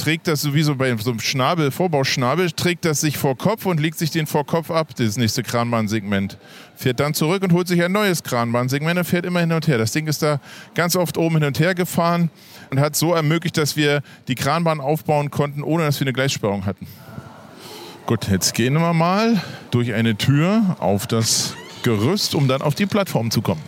trägt 0.00 0.26
das 0.28 0.40
sowieso 0.40 0.74
bei 0.76 0.96
so 0.96 1.10
einem 1.10 1.20
Schnabel, 1.20 1.70
Vorbauschnabel, 1.70 2.50
trägt 2.52 2.84
das 2.84 3.00
sich 3.02 3.18
vor 3.18 3.36
Kopf 3.36 3.66
und 3.66 3.80
legt 3.80 3.98
sich 3.98 4.10
den 4.10 4.26
vor 4.26 4.46
Kopf 4.46 4.70
ab, 4.70 4.94
das 4.96 5.16
nächste 5.16 5.42
Kranbahnsegment. 5.42 6.38
Fährt 6.74 7.00
dann 7.00 7.12
zurück 7.12 7.42
und 7.42 7.52
holt 7.52 7.68
sich 7.68 7.82
ein 7.82 7.92
neues 7.92 8.22
Kranbahnsegment 8.22 8.98
und 8.98 9.04
fährt 9.04 9.26
immer 9.26 9.40
hin 9.40 9.52
und 9.52 9.68
her. 9.68 9.78
Das 9.78 9.92
Ding 9.92 10.06
ist 10.06 10.22
da 10.22 10.40
ganz 10.74 10.96
oft 10.96 11.18
oben 11.18 11.36
hin 11.36 11.44
und 11.44 11.60
her 11.60 11.74
gefahren 11.74 12.30
und 12.70 12.80
hat 12.80 12.96
so 12.96 13.12
ermöglicht, 13.12 13.58
dass 13.58 13.76
wir 13.76 14.02
die 14.26 14.34
Kranbahn 14.34 14.80
aufbauen 14.80 15.30
konnten, 15.30 15.62
ohne 15.62 15.84
dass 15.84 16.00
wir 16.00 16.06
eine 16.06 16.14
Gleissperrung 16.14 16.64
hatten. 16.64 16.86
Gut, 18.06 18.28
jetzt 18.30 18.54
gehen 18.54 18.74
wir 18.74 18.94
mal 18.94 19.40
durch 19.70 19.92
eine 19.92 20.16
Tür 20.16 20.76
auf 20.80 21.06
das 21.06 21.54
Gerüst, 21.82 22.34
um 22.34 22.48
dann 22.48 22.62
auf 22.62 22.74
die 22.74 22.86
Plattform 22.86 23.30
zu 23.30 23.42
kommen. 23.42 23.62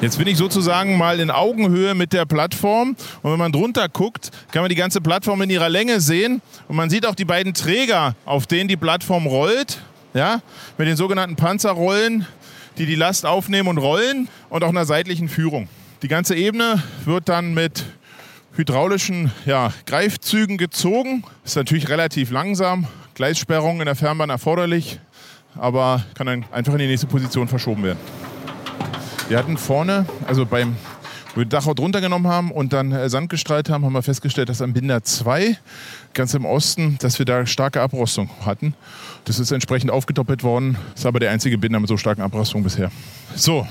Jetzt 0.00 0.18
bin 0.18 0.28
ich 0.28 0.36
sozusagen 0.36 0.96
mal 0.96 1.18
in 1.18 1.30
Augenhöhe 1.30 1.94
mit 1.94 2.12
der 2.12 2.24
Plattform 2.24 2.94
und 3.22 3.32
wenn 3.32 3.38
man 3.38 3.50
drunter 3.50 3.88
guckt, 3.88 4.30
kann 4.52 4.62
man 4.62 4.68
die 4.68 4.76
ganze 4.76 5.00
Plattform 5.00 5.42
in 5.42 5.50
ihrer 5.50 5.68
Länge 5.68 6.00
sehen 6.00 6.40
und 6.68 6.76
man 6.76 6.88
sieht 6.88 7.04
auch 7.04 7.16
die 7.16 7.24
beiden 7.24 7.52
Träger, 7.52 8.14
auf 8.24 8.46
denen 8.46 8.68
die 8.68 8.76
Plattform 8.76 9.26
rollt, 9.26 9.82
ja, 10.14 10.40
mit 10.76 10.86
den 10.86 10.96
sogenannten 10.96 11.34
Panzerrollen, 11.34 12.26
die 12.78 12.86
die 12.86 12.94
Last 12.94 13.26
aufnehmen 13.26 13.68
und 13.68 13.78
rollen 13.78 14.28
und 14.50 14.62
auch 14.62 14.68
einer 14.68 14.84
seitlichen 14.84 15.28
Führung. 15.28 15.68
Die 16.02 16.08
ganze 16.08 16.36
Ebene 16.36 16.80
wird 17.04 17.28
dann 17.28 17.52
mit 17.52 17.84
hydraulischen 18.54 19.32
ja, 19.46 19.72
Greifzügen 19.86 20.58
gezogen. 20.58 21.24
Ist 21.44 21.56
natürlich 21.56 21.88
relativ 21.88 22.30
langsam. 22.30 22.86
Gleissperrung 23.14 23.80
in 23.80 23.86
der 23.86 23.96
Fernbahn 23.96 24.30
erforderlich, 24.30 25.00
aber 25.58 26.04
kann 26.14 26.26
dann 26.26 26.44
einfach 26.50 26.72
in 26.72 26.78
die 26.78 26.86
nächste 26.86 27.06
Position 27.06 27.48
verschoben 27.48 27.82
werden. 27.82 27.98
Wir 29.28 29.38
hatten 29.38 29.58
vorne, 29.58 30.06
also 30.26 30.46
beim, 30.46 30.76
wo 31.34 31.40
wir 31.40 31.46
Dachau 31.46 31.74
drunter 31.74 32.00
genommen 32.00 32.26
haben 32.26 32.50
und 32.50 32.72
dann 32.72 32.92
äh, 32.92 33.08
Sand 33.10 33.28
gestrahlt 33.28 33.68
haben, 33.68 33.84
haben 33.84 33.92
wir 33.92 34.02
festgestellt, 34.02 34.48
dass 34.48 34.62
am 34.62 34.72
Binder 34.72 35.02
2, 35.02 35.58
ganz 36.14 36.32
im 36.34 36.44
Osten, 36.44 36.96
dass 37.00 37.18
wir 37.18 37.26
da 37.26 37.44
starke 37.44 37.82
Abrostung 37.82 38.30
hatten. 38.46 38.74
Das 39.24 39.38
ist 39.38 39.50
entsprechend 39.50 39.90
aufgedoppelt 39.90 40.42
worden. 40.42 40.78
Das 40.92 41.00
ist 41.00 41.06
aber 41.06 41.20
der 41.20 41.30
einzige 41.30 41.58
Binder 41.58 41.78
mit 41.78 41.88
so 41.88 41.96
starken 41.98 42.22
Abrostungen 42.22 42.64
bisher. 42.64 42.90
So, 43.34 43.66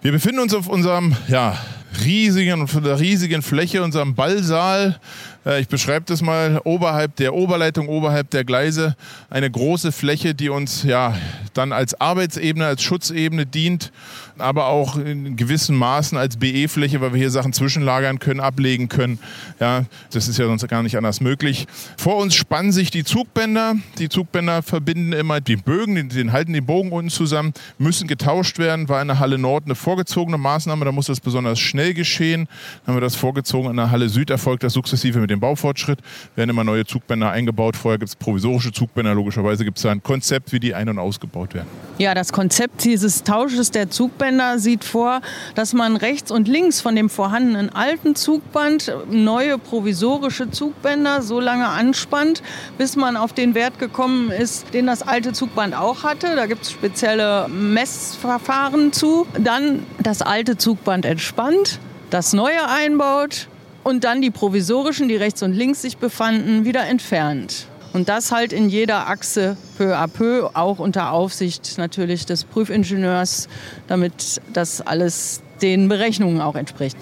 wir 0.00 0.12
befinden 0.12 0.40
uns 0.40 0.54
auf 0.54 0.68
unserem 0.68 1.16
ja, 1.26 1.58
riesigen, 2.04 2.62
riesigen 2.64 3.42
Fläche, 3.42 3.82
unserem 3.82 4.14
Ballsaal. 4.14 4.98
Äh, 5.44 5.60
ich 5.60 5.68
beschreibe 5.68 6.06
das 6.06 6.22
mal 6.22 6.60
oberhalb 6.64 7.16
der 7.16 7.34
Oberleitung, 7.34 7.88
oberhalb 7.88 8.30
der 8.30 8.44
Gleise. 8.44 8.96
Eine 9.30 9.50
große 9.50 9.92
Fläche, 9.92 10.34
die 10.34 10.48
uns 10.48 10.82
ja 10.82 11.16
dann 11.52 11.72
als 11.72 12.00
Arbeitsebene, 12.00 12.66
als 12.66 12.82
Schutzebene 12.82 13.46
dient 13.46 13.92
aber 14.38 14.66
auch 14.66 14.96
in 14.96 15.36
gewissen 15.36 15.76
Maßen 15.76 16.18
als 16.18 16.36
BE-Fläche, 16.36 17.00
weil 17.00 17.12
wir 17.12 17.20
hier 17.20 17.30
Sachen 17.30 17.52
zwischenlagern 17.52 18.18
können, 18.18 18.40
ablegen 18.40 18.88
können. 18.88 19.18
Ja, 19.60 19.84
das 20.12 20.28
ist 20.28 20.38
ja 20.38 20.46
sonst 20.46 20.66
gar 20.68 20.82
nicht 20.82 20.96
anders 20.96 21.20
möglich. 21.20 21.66
Vor 21.96 22.16
uns 22.16 22.34
spannen 22.34 22.72
sich 22.72 22.90
die 22.90 23.04
Zugbänder. 23.04 23.76
Die 23.98 24.08
Zugbänder 24.08 24.62
verbinden 24.62 25.12
immer 25.12 25.40
die 25.40 25.56
Bögen, 25.56 25.94
den, 25.94 26.08
den 26.08 26.32
halten 26.32 26.52
den 26.52 26.66
Bogen 26.66 26.90
unten 26.90 27.10
zusammen, 27.10 27.52
müssen 27.78 28.08
getauscht 28.08 28.58
werden. 28.58 28.88
War 28.88 29.00
in 29.02 29.08
der 29.08 29.20
Halle 29.20 29.38
Nord 29.38 29.64
eine 29.66 29.74
vorgezogene 29.74 30.38
Maßnahme, 30.38 30.84
da 30.84 30.92
muss 30.92 31.06
das 31.06 31.20
besonders 31.20 31.60
schnell 31.60 31.83
schnell 31.84 31.94
geschehen. 31.94 32.48
Dann 32.84 32.94
haben 32.94 32.96
wir 32.96 33.00
das 33.00 33.16
vorgezogen. 33.16 33.70
In 33.70 33.76
der 33.76 33.90
Halle 33.90 34.08
Süd 34.08 34.30
erfolgt 34.30 34.62
das 34.62 34.72
sukzessive 34.72 35.18
mit 35.18 35.30
dem 35.30 35.40
Baufortschritt. 35.40 35.98
Werden 36.34 36.50
immer 36.50 36.64
neue 36.64 36.86
Zugbänder 36.86 37.30
eingebaut. 37.30 37.76
Vorher 37.76 37.98
gibt 37.98 38.08
es 38.08 38.16
provisorische 38.16 38.72
Zugbänder. 38.72 39.14
Logischerweise 39.14 39.64
gibt 39.64 39.76
es 39.76 39.82
da 39.82 39.90
ein 39.90 40.02
Konzept, 40.02 40.52
wie 40.52 40.60
die 40.60 40.74
ein- 40.74 40.88
und 40.88 40.98
ausgebaut 40.98 41.54
werden. 41.54 41.68
Ja, 41.98 42.14
das 42.14 42.32
Konzept 42.32 42.84
dieses 42.84 43.22
Tausches 43.22 43.70
der 43.70 43.90
Zugbänder 43.90 44.58
sieht 44.58 44.84
vor, 44.84 45.20
dass 45.54 45.74
man 45.74 45.96
rechts 45.96 46.30
und 46.30 46.48
links 46.48 46.80
von 46.80 46.96
dem 46.96 47.10
vorhandenen 47.10 47.70
alten 47.70 48.16
Zugband 48.16 48.92
neue 49.10 49.58
provisorische 49.58 50.50
Zugbänder 50.50 51.22
so 51.22 51.40
lange 51.40 51.68
anspannt, 51.68 52.42
bis 52.78 52.96
man 52.96 53.16
auf 53.16 53.32
den 53.32 53.54
Wert 53.54 53.78
gekommen 53.78 54.30
ist, 54.30 54.72
den 54.74 54.86
das 54.86 55.02
alte 55.02 55.32
Zugband 55.32 55.76
auch 55.76 56.02
hatte. 56.02 56.34
Da 56.34 56.46
gibt 56.46 56.62
es 56.62 56.70
spezielle 56.70 57.48
Messverfahren 57.48 58.92
zu. 58.92 59.26
Dann 59.38 59.84
das 60.00 60.22
alte 60.22 60.56
Zugband 60.56 61.04
entspannt, 61.04 61.73
das 62.14 62.32
neue 62.32 62.68
einbaut 62.68 63.48
und 63.82 64.04
dann 64.04 64.22
die 64.22 64.30
provisorischen, 64.30 65.08
die 65.08 65.16
rechts 65.16 65.42
und 65.42 65.52
links 65.52 65.82
sich 65.82 65.96
befanden, 65.96 66.64
wieder 66.64 66.86
entfernt. 66.86 67.66
Und 67.92 68.08
das 68.08 68.30
halt 68.30 68.52
in 68.52 68.68
jeder 68.68 69.08
Achse 69.08 69.56
peu 69.76 69.96
à 69.96 70.06
peu, 70.06 70.48
auch 70.54 70.78
unter 70.78 71.10
Aufsicht 71.10 71.76
natürlich 71.76 72.24
des 72.24 72.44
Prüfingenieurs, 72.44 73.48
damit 73.88 74.40
das 74.52 74.80
alles 74.80 75.42
den 75.60 75.88
Berechnungen 75.88 76.40
auch 76.40 76.54
entspricht. 76.54 76.96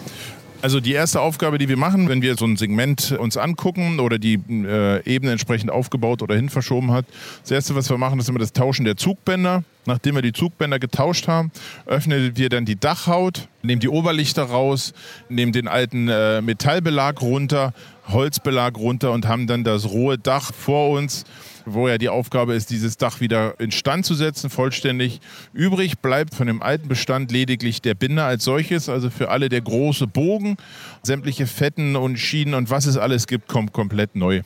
Also 0.63 0.79
die 0.79 0.93
erste 0.93 1.21
Aufgabe, 1.21 1.59
die 1.59 1.69
wir 1.69 1.77
machen, 1.77 2.09
wenn 2.09 2.23
wir 2.23 2.37
so 2.37 2.45
ein 2.45 2.57
Segment 2.57 3.11
uns 3.19 3.37
angucken 3.37 3.99
oder 3.99 4.21
die 4.21 4.35
äh, 4.49 5.03
Ebene 5.05 5.33
entsprechend 5.33 5.73
aufgebaut 5.73 6.23
oder 6.23 6.37
hin 6.37 6.51
verschoben 6.51 6.93
hat, 6.93 7.05
das 7.41 7.51
erste, 7.51 7.75
was 7.75 7.91
wir 7.91 7.99
machen, 7.99 8.21
ist 8.21 8.29
immer 8.29 8.39
das 8.39 8.53
Tauschen 8.53 8.85
der 8.85 8.97
Zugbänder. 8.97 9.65
Nachdem 9.87 10.15
wir 10.15 10.23
die 10.23 10.33
Zugbänder 10.33 10.79
getauscht 10.79 11.27
haben, 11.27 11.51
öffnen 11.87 12.37
wir 12.37 12.49
dann 12.49 12.65
die 12.65 12.79
Dachhaut, 12.79 13.49
nehmen 13.63 13.81
die 13.81 13.89
Oberlichter 13.89 14.45
raus, 14.45 14.95
nehmen 15.29 15.51
den 15.51 15.67
alten 15.67 16.09
äh, 16.09 16.41
Metallbelag 16.41 17.21
runter, 17.21 17.75
Holzbelag 18.07 18.77
runter 18.77 19.11
und 19.11 19.27
haben 19.27 19.49
dann 19.49 19.65
das 19.65 19.91
rohe 19.91 20.17
Dach 20.17 20.55
vor 20.55 20.91
uns 20.91 21.25
wo 21.67 21.89
ja 21.89 21.99
die 21.99 22.09
Aufgabe 22.09 22.55
ist, 22.55 22.71
dieses 22.71 22.97
Dach 22.97 23.21
wieder 23.21 23.59
instand 23.61 24.07
zu 24.07 24.15
setzen, 24.15 24.51
vollständig. 24.51 25.21
Übrig 25.53 25.99
bleibt 25.99 26.35
von 26.35 26.47
dem 26.47 26.63
alten 26.63 26.89
Bestand 26.89 27.33
lediglich 27.33 27.83
der 27.83 27.95
Binder 27.95 28.25
als 28.25 28.45
solches, 28.45 28.89
also 28.89 29.11
für 29.11 29.31
alle 29.31 29.49
der 29.49 29.61
große 29.61 30.07
Bogen. 30.07 30.57
Sämtliche 31.03 31.47
Fetten 31.47 31.97
und 31.97 32.19
Schienen 32.19 32.55
und 32.55 32.71
was 32.71 32.87
es 32.87 32.97
alles 32.97 33.27
gibt, 33.27 33.49
kommt 33.49 33.73
komplett 33.73 34.17
neu. 34.17 34.43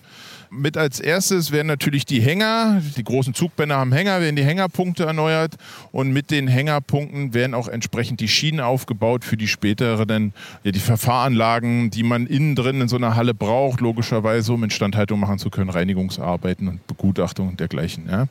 Mit 0.51 0.77
als 0.77 1.01
erstes 1.01 1.51
werden 1.51 1.67
natürlich 1.67 2.07
die 2.07 2.21
Hänger, 2.21 2.81
die 2.97 3.05
großen 3.05 3.35
Zugbänder 3.35 3.77
haben 3.77 3.93
Hänger, 3.93 4.21
werden 4.21 4.37
die 4.37 4.45
Hängerpunkte 4.45 5.05
erneuert 5.05 5.57
und 5.93 6.13
mit 6.13 6.31
den 6.31 6.49
Hängerpunkten 6.49 7.35
werden 7.35 7.55
auch 7.55 7.69
entsprechend 7.69 8.21
die 8.21 8.29
Schienen 8.29 8.61
aufgebaut 8.61 9.25
für 9.25 9.37
die 9.37 9.49
späteren, 9.49 10.33
ja, 10.63 10.73
die 10.73 10.79
Verfahranlagen, 10.79 11.91
die 11.91 12.03
man 12.03 12.27
innen 12.27 12.55
drin 12.55 12.81
in 12.81 12.89
so 12.89 12.97
einer 12.97 13.17
Halle 13.17 13.35
braucht, 13.35 13.81
logischerweise, 13.81 14.53
um 14.53 14.65
Instandhaltung 14.65 15.19
machen 15.19 15.39
zu 15.39 15.51
können, 15.51 15.71
Reinigungsarbeiten 15.71 16.69
und 16.69 16.87
Begutachtung 16.87 17.49
und 17.49 17.61
dergleichen. 17.61 18.05
Ja. 18.09 18.27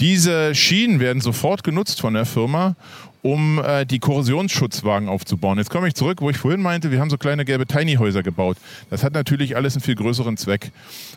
Diese 0.00 0.54
Schienen 0.54 1.00
werden 1.00 1.20
sofort 1.20 1.64
genutzt 1.64 2.00
von 2.00 2.14
der 2.14 2.26
Firma 2.26 2.76
um 3.22 3.62
äh, 3.64 3.86
die 3.86 4.00
Korrosionsschutzwagen 4.00 5.08
aufzubauen. 5.08 5.56
Jetzt 5.58 5.70
komme 5.70 5.86
ich 5.86 5.94
zurück, 5.94 6.20
wo 6.20 6.28
ich 6.28 6.36
vorhin 6.36 6.60
meinte, 6.60 6.90
wir 6.90 7.00
haben 7.00 7.08
so 7.08 7.18
kleine 7.18 7.44
gelbe 7.44 7.66
Tiny-Häuser 7.66 8.24
gebaut. 8.24 8.56
Das 8.90 9.04
hat 9.04 9.14
natürlich 9.14 9.54
alles 9.56 9.74
einen 9.74 9.82
viel 9.82 9.94
größeren 9.94 10.36
Zweck. 10.36 10.72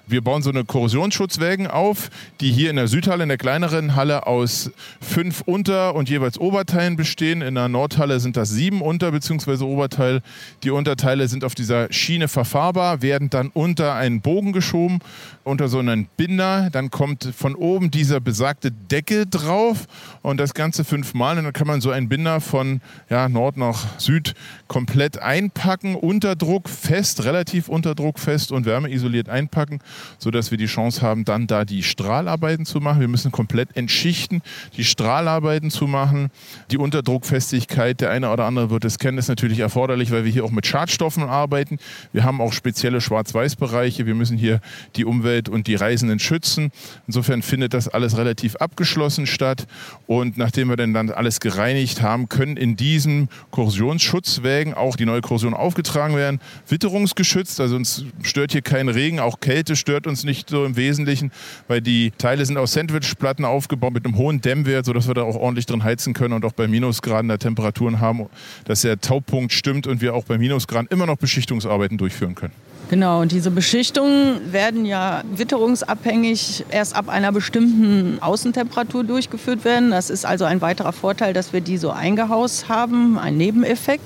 Wir 0.05 0.21
bauen 0.21 0.43
so 0.43 0.51
eine 0.51 0.63
Korrosionsschutzwagen 0.63 1.65
auf, 1.65 2.11
die 2.41 2.51
hier 2.51 2.69
in 2.69 2.75
der 2.75 2.87
Südhalle, 2.87 3.23
in 3.23 3.29
der 3.29 3.39
kleineren 3.39 3.95
Halle, 3.95 4.27
aus 4.27 4.69
fünf 5.01 5.41
Unter- 5.41 5.95
und 5.95 6.07
jeweils 6.07 6.37
Oberteilen 6.37 6.95
bestehen. 6.95 7.41
In 7.41 7.55
der 7.55 7.69
Nordhalle 7.69 8.19
sind 8.19 8.37
das 8.37 8.51
sieben 8.51 8.81
Unter- 8.81 9.11
bzw. 9.11 9.63
Oberteile. 9.63 10.21
Die 10.63 10.69
Unterteile 10.69 11.27
sind 11.27 11.43
auf 11.43 11.55
dieser 11.55 11.91
Schiene 11.91 12.27
verfahrbar, 12.27 13.01
werden 13.01 13.31
dann 13.31 13.49
unter 13.49 13.95
einen 13.95 14.21
Bogen 14.21 14.53
geschoben, 14.53 14.99
unter 15.43 15.69
so 15.69 15.79
einen 15.79 16.07
Binder. 16.17 16.69
Dann 16.71 16.91
kommt 16.91 17.27
von 17.35 17.55
oben 17.55 17.89
dieser 17.89 18.19
besagte 18.19 18.71
Deckel 18.71 19.25
drauf 19.25 19.87
und 20.21 20.39
das 20.39 20.53
Ganze 20.53 20.83
fünfmal. 20.83 21.39
Und 21.39 21.45
dann 21.45 21.53
kann 21.53 21.65
man 21.65 21.81
so 21.81 21.94
einen 21.95 22.09
Binder 22.09 22.41
von 22.41 22.81
ja, 23.09 23.27
Nord 23.29 23.57
nach 23.57 23.99
Süd 23.99 24.35
komplett 24.67 25.17
einpacken, 25.17 25.95
unter 25.95 26.35
Druck 26.35 26.69
fest, 26.69 27.23
relativ 27.23 27.69
unter 27.69 27.95
Druck 27.95 28.19
fest 28.19 28.51
und 28.51 28.65
wärmeisoliert 28.65 29.29
einpacken, 29.29 29.79
sodass 30.17 30.51
wir 30.51 30.57
die 30.57 30.65
Chance 30.65 31.01
haben, 31.01 31.25
dann 31.25 31.47
da 31.47 31.65
die 31.65 31.83
Strahlarbeiten 31.83 32.65
zu 32.65 32.79
machen. 32.79 32.99
Wir 32.99 33.07
müssen 33.07 33.31
komplett 33.31 33.75
entschichten, 33.77 34.41
die 34.75 34.83
Strahlarbeiten 34.83 35.71
zu 35.71 35.87
machen. 35.87 36.29
Die 36.71 36.77
Unterdruckfestigkeit, 36.77 38.01
der 38.01 38.11
eine 38.11 38.29
oder 38.31 38.45
andere 38.45 38.69
wird 38.69 38.85
es 38.85 38.99
kennen, 38.99 39.17
ist 39.17 39.29
natürlich 39.29 39.59
erforderlich, 39.59 40.11
weil 40.11 40.25
wir 40.25 40.31
hier 40.31 40.45
auch 40.45 40.51
mit 40.51 40.67
Schadstoffen 40.67 41.23
arbeiten. 41.23 41.77
Wir 42.11 42.23
haben 42.23 42.41
auch 42.41 42.53
spezielle 42.53 43.01
Schwarz-Weiß-Bereiche. 43.01 44.05
Wir 44.05 44.15
müssen 44.15 44.37
hier 44.37 44.59
die 44.95 45.05
Umwelt 45.05 45.47
und 45.47 45.67
die 45.67 45.75
Reisenden 45.75 46.19
schützen. 46.19 46.71
Insofern 47.07 47.41
findet 47.41 47.73
das 47.73 47.87
alles 47.87 48.17
relativ 48.17 48.55
abgeschlossen 48.57 49.27
statt. 49.27 49.67
Und 50.07 50.37
nachdem 50.37 50.69
wir 50.69 50.75
dann 50.75 50.95
alles 51.11 51.39
gereinigt 51.39 51.84
haben, 52.01 52.29
können 52.29 52.57
in 52.57 52.75
diesen 52.75 53.29
Korrosionsschutzwägen 53.51 54.73
auch 54.73 54.95
die 54.95 55.05
neue 55.05 55.21
Korrosion 55.21 55.53
aufgetragen 55.53 56.15
werden. 56.15 56.39
Witterungsgeschützt, 56.67 57.59
also 57.59 57.75
uns 57.75 58.05
stört 58.23 58.51
hier 58.51 58.61
kein 58.61 58.89
Regen, 58.89 59.19
auch 59.19 59.39
Kälte 59.39 59.75
stört 59.75 60.07
uns 60.07 60.23
nicht 60.23 60.49
so 60.49 60.65
im 60.65 60.75
Wesentlichen, 60.75 61.31
weil 61.67 61.81
die 61.81 62.11
Teile 62.17 62.45
sind 62.45 62.57
aus 62.57 62.73
Sandwichplatten 62.73 63.45
aufgebaut 63.45 63.93
mit 63.93 64.05
einem 64.05 64.17
hohen 64.17 64.41
Dämmwert, 64.41 64.85
sodass 64.85 65.07
wir 65.07 65.13
da 65.13 65.23
auch 65.23 65.35
ordentlich 65.35 65.65
drin 65.65 65.83
heizen 65.83 66.13
können 66.13 66.33
und 66.33 66.45
auch 66.45 66.53
bei 66.53 66.67
Minusgraden 66.67 67.27
der 67.27 67.39
Temperaturen 67.39 67.99
haben, 67.99 68.27
dass 68.65 68.81
der 68.81 68.99
Taupunkt 68.99 69.53
stimmt 69.53 69.87
und 69.87 70.01
wir 70.01 70.13
auch 70.13 70.25
bei 70.25 70.37
Minusgraden 70.37 70.87
immer 70.89 71.05
noch 71.05 71.17
Beschichtungsarbeiten 71.17 71.97
durchführen 71.97 72.35
können. 72.35 72.53
Genau, 72.87 73.21
und 73.21 73.31
diese 73.31 73.49
Beschichtungen 73.49 74.53
werden 74.53 74.85
ja 74.85 75.23
witterungsabhängig 75.31 76.65
erst 76.69 76.95
ab 76.95 77.09
einer 77.09 77.31
bestimmten 77.31 78.19
Außentemperatur 78.21 79.03
durchgeführt 79.03 79.65
werden. 79.65 79.89
Das 79.89 80.11
ist 80.11 80.25
also 80.25 80.45
ein 80.45 80.61
weiterer 80.61 80.93
Vorteil, 80.93 81.33
dass 81.33 81.51
wir 81.51 81.61
die 81.61 81.77
so 81.77 81.89
eingehaust 81.89 82.69
haben, 82.69 83.17
ein 83.17 83.37
Nebeneffekt. 83.37 84.03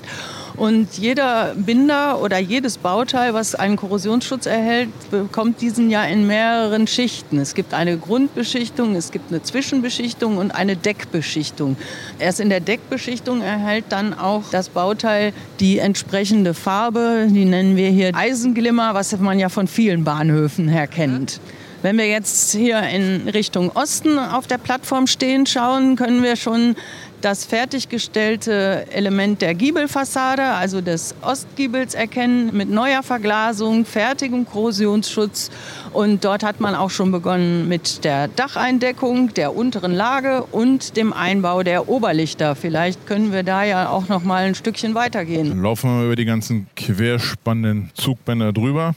Und 0.60 0.98
jeder 0.98 1.54
Binder 1.56 2.20
oder 2.20 2.36
jedes 2.36 2.76
Bauteil, 2.76 3.32
was 3.32 3.54
einen 3.54 3.76
Korrosionsschutz 3.76 4.44
erhält, 4.44 4.90
bekommt 5.10 5.62
diesen 5.62 5.88
ja 5.88 6.04
in 6.04 6.26
mehreren 6.26 6.86
Schichten. 6.86 7.38
Es 7.38 7.54
gibt 7.54 7.72
eine 7.72 7.96
Grundbeschichtung, 7.96 8.94
es 8.94 9.10
gibt 9.10 9.30
eine 9.32 9.42
Zwischenbeschichtung 9.42 10.36
und 10.36 10.50
eine 10.50 10.76
Deckbeschichtung. 10.76 11.78
Erst 12.18 12.40
in 12.40 12.50
der 12.50 12.60
Deckbeschichtung 12.60 13.40
erhält 13.40 13.86
dann 13.88 14.12
auch 14.12 14.42
das 14.50 14.68
Bauteil 14.68 15.32
die 15.60 15.78
entsprechende 15.78 16.52
Farbe, 16.52 17.28
die 17.30 17.46
nennen 17.46 17.76
wir 17.76 17.88
hier 17.88 18.14
Eisenglimmer, 18.14 18.92
was 18.92 19.18
man 19.18 19.38
ja 19.38 19.48
von 19.48 19.66
vielen 19.66 20.04
Bahnhöfen 20.04 20.68
her 20.68 20.86
kennt. 20.86 21.40
Wenn 21.82 21.96
wir 21.96 22.06
jetzt 22.06 22.52
hier 22.52 22.82
in 22.82 23.26
Richtung 23.30 23.70
Osten 23.70 24.18
auf 24.18 24.46
der 24.46 24.58
Plattform 24.58 25.06
stehen 25.06 25.46
schauen, 25.46 25.96
können 25.96 26.22
wir 26.22 26.36
schon 26.36 26.76
das 27.20 27.44
fertiggestellte 27.44 28.86
Element 28.90 29.42
der 29.42 29.54
Giebelfassade, 29.54 30.42
also 30.42 30.80
des 30.80 31.14
Ostgiebels, 31.22 31.94
erkennen 31.94 32.56
mit 32.56 32.70
neuer 32.70 33.02
Verglasung, 33.02 33.84
fertigem 33.84 34.46
Korrosionsschutz. 34.46 35.50
Und 35.92 36.24
dort 36.24 36.42
hat 36.42 36.60
man 36.60 36.74
auch 36.74 36.90
schon 36.90 37.12
begonnen 37.12 37.68
mit 37.68 38.04
der 38.04 38.28
Dacheindeckung 38.28 39.34
der 39.34 39.54
unteren 39.54 39.92
Lage 39.92 40.44
und 40.44 40.96
dem 40.96 41.12
Einbau 41.12 41.62
der 41.62 41.88
Oberlichter. 41.88 42.54
Vielleicht 42.54 43.06
können 43.06 43.32
wir 43.32 43.42
da 43.42 43.64
ja 43.64 43.88
auch 43.88 44.08
noch 44.08 44.22
mal 44.22 44.44
ein 44.44 44.54
Stückchen 44.54 44.94
weitergehen. 44.94 45.62
Laufen 45.62 45.98
wir 45.98 46.06
über 46.06 46.16
die 46.16 46.24
ganzen 46.24 46.66
querspannenden 46.76 47.90
Zugbänder 47.94 48.52
drüber. 48.52 48.94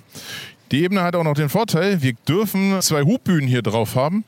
Die 0.72 0.84
Ebene 0.84 1.04
hat 1.04 1.16
auch 1.16 1.24
noch 1.24 1.36
den 1.36 1.50
Vorteil, 1.50 2.02
wir 2.02 2.14
dürfen 2.28 2.82
zwei 2.82 3.04
Hubbühnen 3.04 3.48
hier 3.48 3.62
drauf 3.62 3.96
haben 3.96 4.24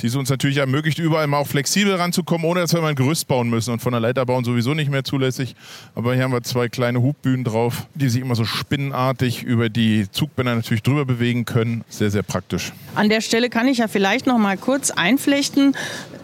die 0.00 0.06
es 0.08 0.16
uns 0.16 0.30
natürlich 0.30 0.58
ermöglicht, 0.58 0.98
überall 0.98 1.26
mal 1.26 1.38
auch 1.38 1.46
flexibel 1.46 1.94
ranzukommen, 1.94 2.46
ohne 2.46 2.60
dass 2.60 2.72
wir 2.72 2.80
mal 2.80 2.88
ein 2.88 2.94
Gerüst 2.94 3.28
bauen 3.28 3.48
müssen. 3.48 3.72
Und 3.72 3.80
von 3.80 3.92
der 3.92 4.00
Leiter 4.00 4.26
bauen 4.26 4.44
sowieso 4.44 4.74
nicht 4.74 4.90
mehr 4.90 5.04
zulässig. 5.04 5.54
Aber 5.94 6.14
hier 6.14 6.24
haben 6.24 6.32
wir 6.32 6.42
zwei 6.42 6.68
kleine 6.68 7.02
Hubbühnen 7.02 7.44
drauf, 7.44 7.86
die 7.94 8.08
sich 8.08 8.20
immer 8.20 8.34
so 8.34 8.44
spinnenartig 8.44 9.42
über 9.42 9.68
die 9.68 10.10
Zugbänder 10.10 10.54
natürlich 10.54 10.82
drüber 10.82 11.04
bewegen 11.04 11.44
können. 11.44 11.84
Sehr, 11.88 12.10
sehr 12.10 12.22
praktisch. 12.22 12.72
An 12.94 13.08
der 13.08 13.20
Stelle 13.20 13.50
kann 13.50 13.68
ich 13.68 13.78
ja 13.78 13.88
vielleicht 13.88 14.26
noch 14.26 14.38
mal 14.38 14.56
kurz 14.56 14.90
einflechten. 14.90 15.76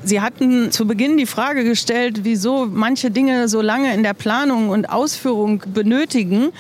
Sie 0.02 0.20
hatten 0.20 0.72
zu 0.72 0.86
Beginn 0.86 1.18
die 1.18 1.26
Frage 1.26 1.62
gestellt, 1.62 2.20
wieso 2.22 2.66
manche 2.66 3.10
Dinge 3.10 3.48
so 3.48 3.60
lange 3.60 3.92
in 3.94 4.02
der 4.02 4.14
Planung 4.14 4.70
und 4.70 4.86
Ausführung 4.88 5.62
benötigen. 5.74 6.52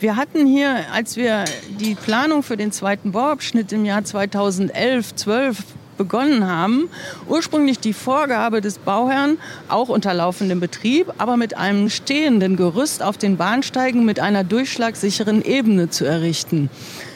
Wir 0.00 0.16
hatten 0.16 0.46
hier, 0.46 0.76
als 0.92 1.16
wir 1.16 1.44
die 1.78 1.94
Planung 1.94 2.42
für 2.42 2.56
den 2.56 2.72
zweiten 2.72 3.12
Bauabschnitt 3.12 3.72
im 3.72 3.84
Jahr 3.84 4.04
2011, 4.04 5.14
12 5.14 5.58
begonnen 5.96 6.46
haben, 6.46 6.88
ursprünglich 7.28 7.78
die 7.78 7.92
Vorgabe 7.92 8.60
des 8.60 8.78
Bauherrn, 8.78 9.38
auch 9.68 9.88
unter 9.88 10.14
laufendem 10.14 10.60
Betrieb, 10.60 11.12
aber 11.18 11.36
mit 11.36 11.56
einem 11.56 11.90
stehenden 11.90 12.56
Gerüst 12.56 13.02
auf 13.02 13.18
den 13.18 13.36
Bahnsteigen 13.36 14.04
mit 14.04 14.20
einer 14.20 14.44
durchschlagsicheren 14.44 15.42
Ebene 15.42 15.90
zu 15.90 16.04
errichten. 16.04 16.70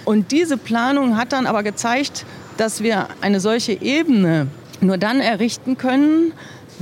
Und 0.04 0.32
diese 0.32 0.56
Planung 0.56 1.16
hat 1.16 1.32
dann 1.32 1.46
aber 1.46 1.62
gezeigt, 1.62 2.24
dass 2.56 2.82
wir 2.82 3.08
eine 3.20 3.40
solche 3.40 3.72
Ebene 3.72 4.48
nur 4.80 4.98
dann 4.98 5.20
errichten 5.20 5.76
können, 5.76 6.32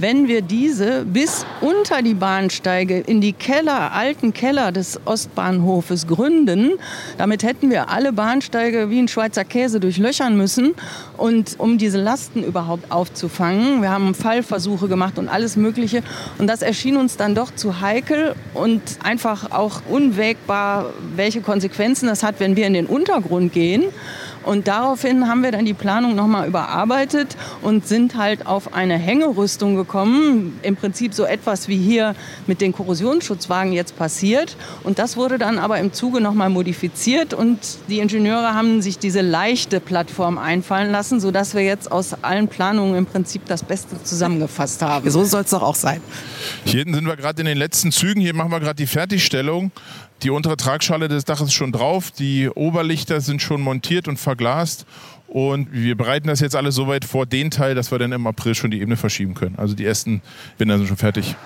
wenn 0.01 0.29
wir 0.29 0.43
diese 0.43 1.05
bis 1.05 1.45
unter 1.61 2.03
die 2.03 2.15
Bahnsteige 2.15 2.99
in 2.99 3.21
die 3.21 3.33
Keller, 3.33 3.93
alten 3.93 4.33
Keller 4.33 4.73
des 4.73 5.01
Ostbahnhofes 5.05 6.07
gründen. 6.07 6.73
Damit 7.17 7.43
hätten 7.43 7.71
wir 7.71 7.91
alle 7.91 8.13
Bahnsteige 8.13 8.91
wie 8.91 9.01
ein 9.01 9.09
Schweizer 9.09 9.45
Käse 9.45 9.81
durchlöchern 9.81 10.37
müssen. 10.37 10.75
Und 11.17 11.57
um 11.59 11.79
diese 11.79 12.01
Lasten 12.01 12.45
überhaupt 12.45 12.91
aufzufangen, 12.91 13.83
wir 13.83 13.91
haben 13.91 14.15
Fallversuche 14.15 14.89
gemacht 14.89 15.19
und 15.19 15.29
alles 15.29 15.57
Mögliche. 15.57 16.03
Und 16.39 16.47
das 16.47 16.63
erschien 16.63 16.97
uns 16.97 17.17
dann 17.17 17.35
doch 17.35 17.55
zu 17.55 17.81
heikel 17.81 18.35
und 18.55 18.83
einfach 19.03 19.51
auch 19.51 19.83
unwägbar, 19.89 20.93
welche 21.17 21.41
Konsequenzen 21.41 22.07
das 22.07 22.23
hat, 22.23 22.37
wenn 22.39 22.57
wir 22.57 22.67
in 22.67 22.75
den 22.75 22.87
Untergrund 22.87 23.53
gehen. 23.53 23.85
Und 24.45 24.69
daraufhin 24.69 25.29
haben 25.29 25.43
wir 25.43 25.53
dann 25.53 25.65
die 25.65 25.75
Planung 25.75 26.15
nochmal 26.15 26.49
überarbeitet 26.49 27.37
und 27.63 27.87
sind 27.87 28.17
halt 28.17 28.47
auf 28.47 28.75
eine 28.75 28.97
Hängerüstung 28.97 29.77
gekommen. 29.77 30.59
Im 30.63 30.77
Prinzip 30.77 31.15
so 31.15 31.25
etwas 31.25 31.69
wie 31.69 31.77
hier 31.77 32.15
mit 32.47 32.61
den 32.61 32.73
Korrosionsschutzwagen 32.73 33.73
jetzt 33.73 33.97
passiert. 33.97 34.57
Und 34.85 34.99
das 34.99 35.17
wurde 35.17 35.39
dann 35.39 35.59
aber 35.59 35.79
im 35.79 35.93
Zuge 35.93 36.21
nochmal 36.21 36.51
modifiziert 36.51 37.35
und 37.35 37.59
die 37.89 37.99
Ingenieure 37.99 38.55
haben 38.55 38.83
sich 38.83 38.99
diese 38.99 39.21
leichte 39.21 39.81
Plattform 39.81 40.39
einfallen 40.39 40.91
lassen, 40.91 41.21
sodass 41.21 41.55
wir 41.55 41.63
jetzt 41.63 41.91
aus 41.93 42.15
allen 42.23 42.49
Planungen 42.49 42.97
im 42.97 43.07
Prinzip 43.07 43.43
das 43.47 43.63
Beste 43.63 44.03
zusammengefasst 44.03 44.83
haben. 44.83 45.11
So 45.11 45.25
soll 45.25 45.43
es 45.43 45.51
doch 45.51 45.63
auch 45.63 45.75
sein. 45.75 46.01
Hier 46.65 46.81
hinten 46.81 46.95
sind 46.95 47.07
wir 47.07 47.17
gerade 47.17 47.41
in 47.41 47.47
den 47.47 47.59
letzten 47.59 47.93
Zügen. 47.93 48.21
Hier 48.21 48.35
machen 48.35 48.51
wir 48.51 48.61
gerade 48.61 48.77
die 48.77 48.87
Fertigstellung. 48.87 49.73
Die 50.23 50.31
untere 50.31 50.57
Tragschale 50.57 51.07
des 51.07 51.25
Daches 51.25 51.49
ist 51.49 51.55
schon 51.55 51.71
drauf, 51.71 52.11
die 52.11 52.49
Oberlichter 52.49 53.21
sind 53.21 53.41
schon 53.41 53.61
montiert 53.61 54.09
und 54.09 54.17
verglast. 54.17 54.85
Und 55.29 55.73
wir 55.73 55.97
bereiten 55.97 56.27
das 56.27 56.41
jetzt 56.41 56.57
alles 56.57 56.75
so 56.75 56.89
weit 56.89 57.05
vor, 57.05 57.27
den 57.27 57.51
Teil, 57.51 57.75
dass 57.75 57.93
wir 57.93 57.99
dann 57.99 58.13
im 58.13 58.27
April 58.27 58.55
schon 58.55 58.71
die 58.71 58.81
Ebene 58.81 58.97
verschieben 58.97 59.35
können. 59.35 59.57
Also 59.59 59.75
die 59.75 59.85
ersten 59.85 60.23
Binder 60.57 60.79
sind 60.79 60.89
schon 60.89 60.97
fertig. 60.97 61.37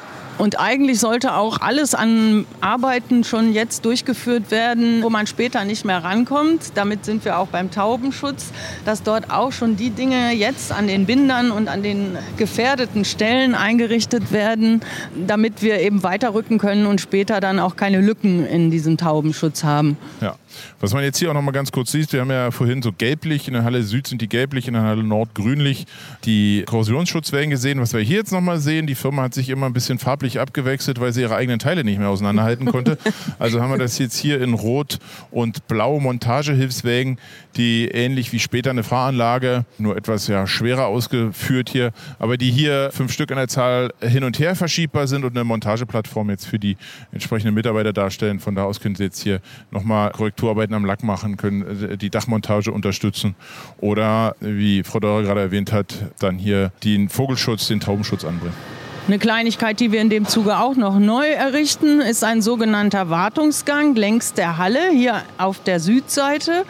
Und 0.43 0.59
eigentlich 0.59 0.99
sollte 0.99 1.37
auch 1.37 1.61
alles 1.61 1.95
an 1.95 2.47
Arbeiten 2.61 3.23
schon 3.23 3.53
jetzt 3.53 3.85
durchgeführt 3.85 4.51
werden, 4.51 5.01
wo 5.05 5.09
man 5.09 5.29
später 5.29 5.65
nicht 5.65 5.85
mehr 5.85 6.03
rankommt. 6.03 6.73
Damit 6.75 7.05
sind 7.05 7.25
wir 7.25 7.39
auch 7.39 7.47
beim 7.47 7.71
Taubenschutz, 7.71 8.51
dass 8.85 9.05
dort 9.05 9.31
auch 9.31 9.53
schon 9.53 9.77
die 9.77 9.91
Dinge 9.91 10.33
jetzt 10.33 10.73
an 10.73 10.89
den 10.89 11.07
Bindern 11.07 11.53
und 11.53 11.69
an 11.69 11.85
den 11.85 12.19
gefährdeten 12.39 13.05
Stellen 13.05 13.55
eingerichtet 13.55 14.33
werden, 14.33 14.81
damit 15.29 15.63
wir 15.63 15.79
eben 15.79 16.03
weiterrücken 16.03 16.59
können 16.59 16.87
und 16.87 17.01
später 17.01 17.39
dann 17.39 17.61
auch 17.61 17.77
keine 17.77 18.01
Lücken 18.01 18.45
in 18.45 18.73
diesem 18.73 18.97
Taubenschutz 18.97 19.63
haben. 19.63 19.97
Ja. 20.21 20.35
Was 20.81 20.93
man 20.93 21.03
jetzt 21.03 21.19
hier 21.19 21.31
auch 21.31 21.35
noch 21.35 21.43
mal 21.43 21.53
ganz 21.53 21.73
kurz 21.73 21.93
sieht, 21.93 22.13
wir 22.13 22.21
haben 22.21 22.31
ja 22.31 22.51
vorhin 22.51 22.83
so 22.83 22.93
gelblich, 22.93 23.49
in 23.49 23.55
der 23.55 23.65
Halle 23.65 23.83
Süd 23.83 24.07
sind 24.07 24.21
die 24.21 24.29
gelblich, 24.29 24.69
in 24.69 24.75
der 24.75 24.83
Halle 24.83 25.03
Nord 25.03 25.35
grünlich 25.35 25.87
die 26.25 26.65
Korrosionsschutzwellen 26.67 27.49
gesehen. 27.49 27.81
Was 27.81 27.95
wir 27.95 28.01
hier 28.01 28.19
jetzt 28.19 28.33
noch 28.33 28.41
mal 28.41 28.59
sehen, 28.59 28.87
die 28.87 28.95
Firma 28.95 29.23
hat 29.23 29.35
sich 29.35 29.49
immer 29.49 29.67
ein 29.67 29.73
bisschen 29.73 29.99
farblich 29.99 30.32
abgewechselt, 30.39 31.01
weil 31.01 31.13
sie 31.13 31.23
ihre 31.23 31.37
eigenen 31.37 31.59
Teile 31.59 31.85
nicht 31.85 31.99
mehr 31.99 32.09
auseinanderhalten 32.09 32.67
konnte. 32.67 32.99
Also 33.39 33.61
haben 33.61 33.71
wir 33.71 33.79
das 33.79 33.99
jetzt 33.99 34.17
hier 34.17 34.41
in 34.41 34.55
Rot 34.55 34.99
und 35.31 35.67
Blau 35.67 35.99
Montagehilfswägen, 35.99 37.19
die 37.57 37.89
ähnlich 37.89 38.33
wie 38.33 38.39
später 38.39 38.71
eine 38.71 38.83
Fahranlage, 38.83 39.65
nur 39.79 39.97
etwas 39.97 40.27
ja 40.27 40.47
schwerer 40.47 40.87
ausgeführt 40.87 41.69
hier, 41.69 41.93
aber 42.19 42.37
die 42.37 42.51
hier 42.51 42.91
fünf 42.93 43.13
Stück 43.13 43.31
in 43.31 43.37
der 43.37 43.49
Zahl 43.49 43.93
hin 44.01 44.25
und 44.25 44.39
her 44.39 44.55
verschiebbar 44.55 45.07
sind 45.07 45.25
und 45.25 45.35
eine 45.35 45.45
Montageplattform 45.45 46.31
jetzt 46.31 46.47
für 46.47 46.59
die 46.59 46.77
entsprechenden 47.13 47.55
Mitarbeiter 47.55 47.93
darstellen. 47.93 48.41
Von 48.41 48.55
da 48.55 48.65
aus 48.65 48.81
können 48.81 48.95
Sie 48.95 49.05
jetzt 49.05 49.23
hier 49.23 49.41
nochmal 49.71 50.11
Korrekturarbeiten 50.11 50.75
am 50.75 50.85
Lack 50.85 51.03
machen, 51.03 51.37
können 51.37 51.91
äh, 51.93 51.97
die 51.97 52.11
Dachmontage 52.11 52.71
unterstützen 52.73 53.35
oder, 53.79 54.37
wie 54.41 54.83
Frau 54.83 55.01
Dörrer 55.01 55.23
gerade 55.23 55.41
erwähnt 55.41 55.73
hat, 55.73 55.95
dann 56.19 56.39
hier 56.39 56.73
den 56.85 57.09
Vogelschutz, 57.09 57.69
den 57.69 57.81
Taubenschutz 57.81 58.25
anbringen. 58.25 58.55
Eine 59.09 59.19
Kleinigkeit, 59.19 59.81
die 59.81 59.91
wir 59.91 60.01
in 60.01 60.11
dem 60.11 60.29
Zuge 60.29 60.59
auch 60.59 60.77
noch 60.77 61.01
neu 61.01 61.27
errichten, 61.27 62.01
ist 62.01 62.23
ein 62.23 62.41
sogenannter 62.41 63.11
Wartungsgang 63.11 63.97
längs 63.97 64.33
der 64.33 64.59
Halle, 64.59 64.91
hier 64.93 65.23
auf 65.39 65.61
der 65.61 65.81
Südseite. 65.81 66.65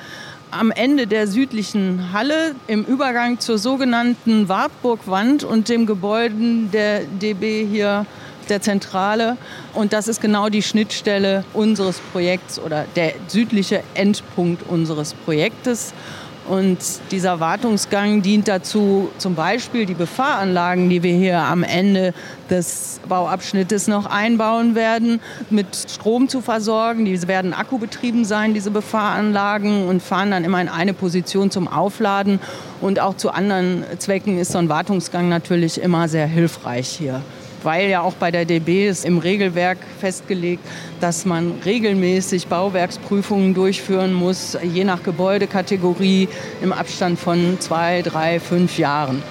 Am 0.51 0.71
Ende 0.71 1.07
der 1.07 1.27
südlichen 1.27 2.15
Halle 2.15 2.55
im 2.69 2.85
Übergang 2.85 3.39
zur 3.39 3.59
sogenannten 3.59 4.49
Wartburgwand 4.49 5.45
und 5.45 5.69
dem 5.69 5.85
Gebäude 5.85 6.35
der 6.73 7.01
DB 7.05 7.67
hier 7.67 8.07
der 8.49 8.63
Zentrale. 8.63 9.37
Und 9.75 9.93
das 9.93 10.09
ist 10.09 10.23
genau 10.23 10.49
die 10.49 10.63
Schnittstelle 10.63 11.45
unseres 11.53 11.99
Projekts 12.13 12.59
oder 12.59 12.87
der 12.97 13.13
südliche 13.29 13.83
Endpunkt 13.93 14.63
unseres 14.67 15.13
Projektes. 15.13 15.93
Und 16.49 16.79
dieser 17.13 17.39
Wartungsgang 17.39 18.23
dient 18.23 18.49
dazu, 18.49 19.11
zum 19.19 19.35
Beispiel 19.35 19.87
die 19.87 19.95
Befahranlagen, 19.95 20.91
die 20.91 21.03
wir 21.03 21.15
hier 21.15 21.39
am 21.39 21.63
Ende 21.63 22.15
des 22.51 23.01
Bauabschnittes 23.09 23.87
noch 23.87 24.07
einbauen 24.07 24.75
werden, 24.75 25.21
mit 25.51 25.77
Strom 25.77 26.29
zu 26.29 26.41
versorgen. 26.41 27.05
Diese 27.05 27.29
werden 27.29 27.55
akkubetrieben 27.55 28.25
sein, 28.25 28.55
diese 28.55 28.71
Befahranlagen, 28.71 29.87
und 29.87 30.03
fahren 30.03 30.33
dann 30.33 30.45
immer 30.45 30.61
in 30.61 30.69
eine 30.69 30.95
Position 30.95 31.51
zum 31.51 31.69
Aufladen. 31.69 32.41
Und 32.81 32.99
auch 32.99 33.17
zu 33.17 33.31
anderen 33.31 33.85
Zwecken 33.99 34.39
ist 34.39 34.53
so 34.53 34.59
ein 34.59 34.69
Wartungsgang 34.69 35.29
natürlich 35.29 35.81
immer 35.81 36.09
sehr 36.09 36.27
hilfreich 36.27 36.89
hier 36.89 37.23
weil 37.65 37.89
ja 37.89 38.03
auch 38.03 38.15
bei 38.15 38.31
der 38.31 38.45
DB 38.45 38.89
ist 38.89 39.05
im 39.05 39.19
Regelwerk 39.19 39.79
festgelegt, 40.01 40.63
dass 41.01 41.25
man 41.25 41.53
regelmäßig 41.65 42.47
Bauwerksprüfungen 42.47 43.55
durchführen 43.55 44.13
muss, 44.13 44.57
je 44.63 44.85
nach 44.85 45.03
Gebäudekategorie 45.03 46.29
im 46.63 46.73
Abstand 46.73 47.19
von 47.19 47.59
zwei, 47.61 48.03
drei, 48.03 48.41
fünf 48.41 48.79
Jahren. 48.79 49.23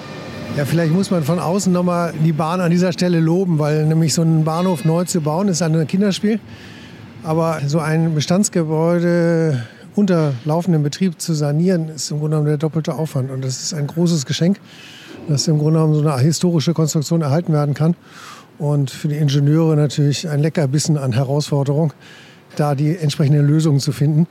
Ja, 0.56 0.66
vielleicht 0.66 0.92
muss 0.92 1.10
man 1.10 1.22
von 1.22 1.38
außen 1.38 1.72
nochmal 1.72 2.12
die 2.24 2.32
Bahn 2.32 2.60
an 2.60 2.70
dieser 2.70 2.92
Stelle 2.92 3.20
loben, 3.20 3.58
weil 3.58 3.86
nämlich 3.86 4.12
so 4.12 4.20
einen 4.20 4.44
Bahnhof 4.44 4.84
neu 4.84 5.04
zu 5.04 5.22
bauen 5.22 5.48
ist 5.48 5.62
ein 5.62 5.86
Kinderspiel. 5.86 6.40
Aber 7.24 7.60
so 7.66 7.78
ein 7.78 8.14
Bestandsgebäude 8.14 9.62
unter 9.94 10.34
laufendem 10.44 10.82
Betrieb 10.82 11.20
zu 11.20 11.34
sanieren, 11.34 11.88
ist 11.88 12.10
im 12.10 12.18
Grunde 12.18 12.36
genommen 12.36 12.48
der 12.48 12.58
doppelte 12.58 12.94
Aufwand. 12.94 13.30
Und 13.30 13.44
das 13.44 13.62
ist 13.62 13.74
ein 13.74 13.86
großes 13.86 14.26
Geschenk 14.26 14.58
dass 15.28 15.48
im 15.48 15.58
Grunde 15.58 15.80
genommen 15.80 15.94
so 15.94 16.00
eine 16.00 16.20
historische 16.20 16.74
Konstruktion 16.74 17.22
erhalten 17.22 17.52
werden 17.52 17.74
kann. 17.74 17.94
Und 18.58 18.90
für 18.90 19.08
die 19.08 19.16
Ingenieure 19.16 19.76
natürlich 19.76 20.28
ein 20.28 20.40
Leckerbissen 20.40 20.98
an 20.98 21.12
Herausforderung, 21.12 21.92
da 22.56 22.74
die 22.74 22.96
entsprechenden 22.96 23.46
Lösungen 23.46 23.80
zu 23.80 23.92
finden. 23.92 24.26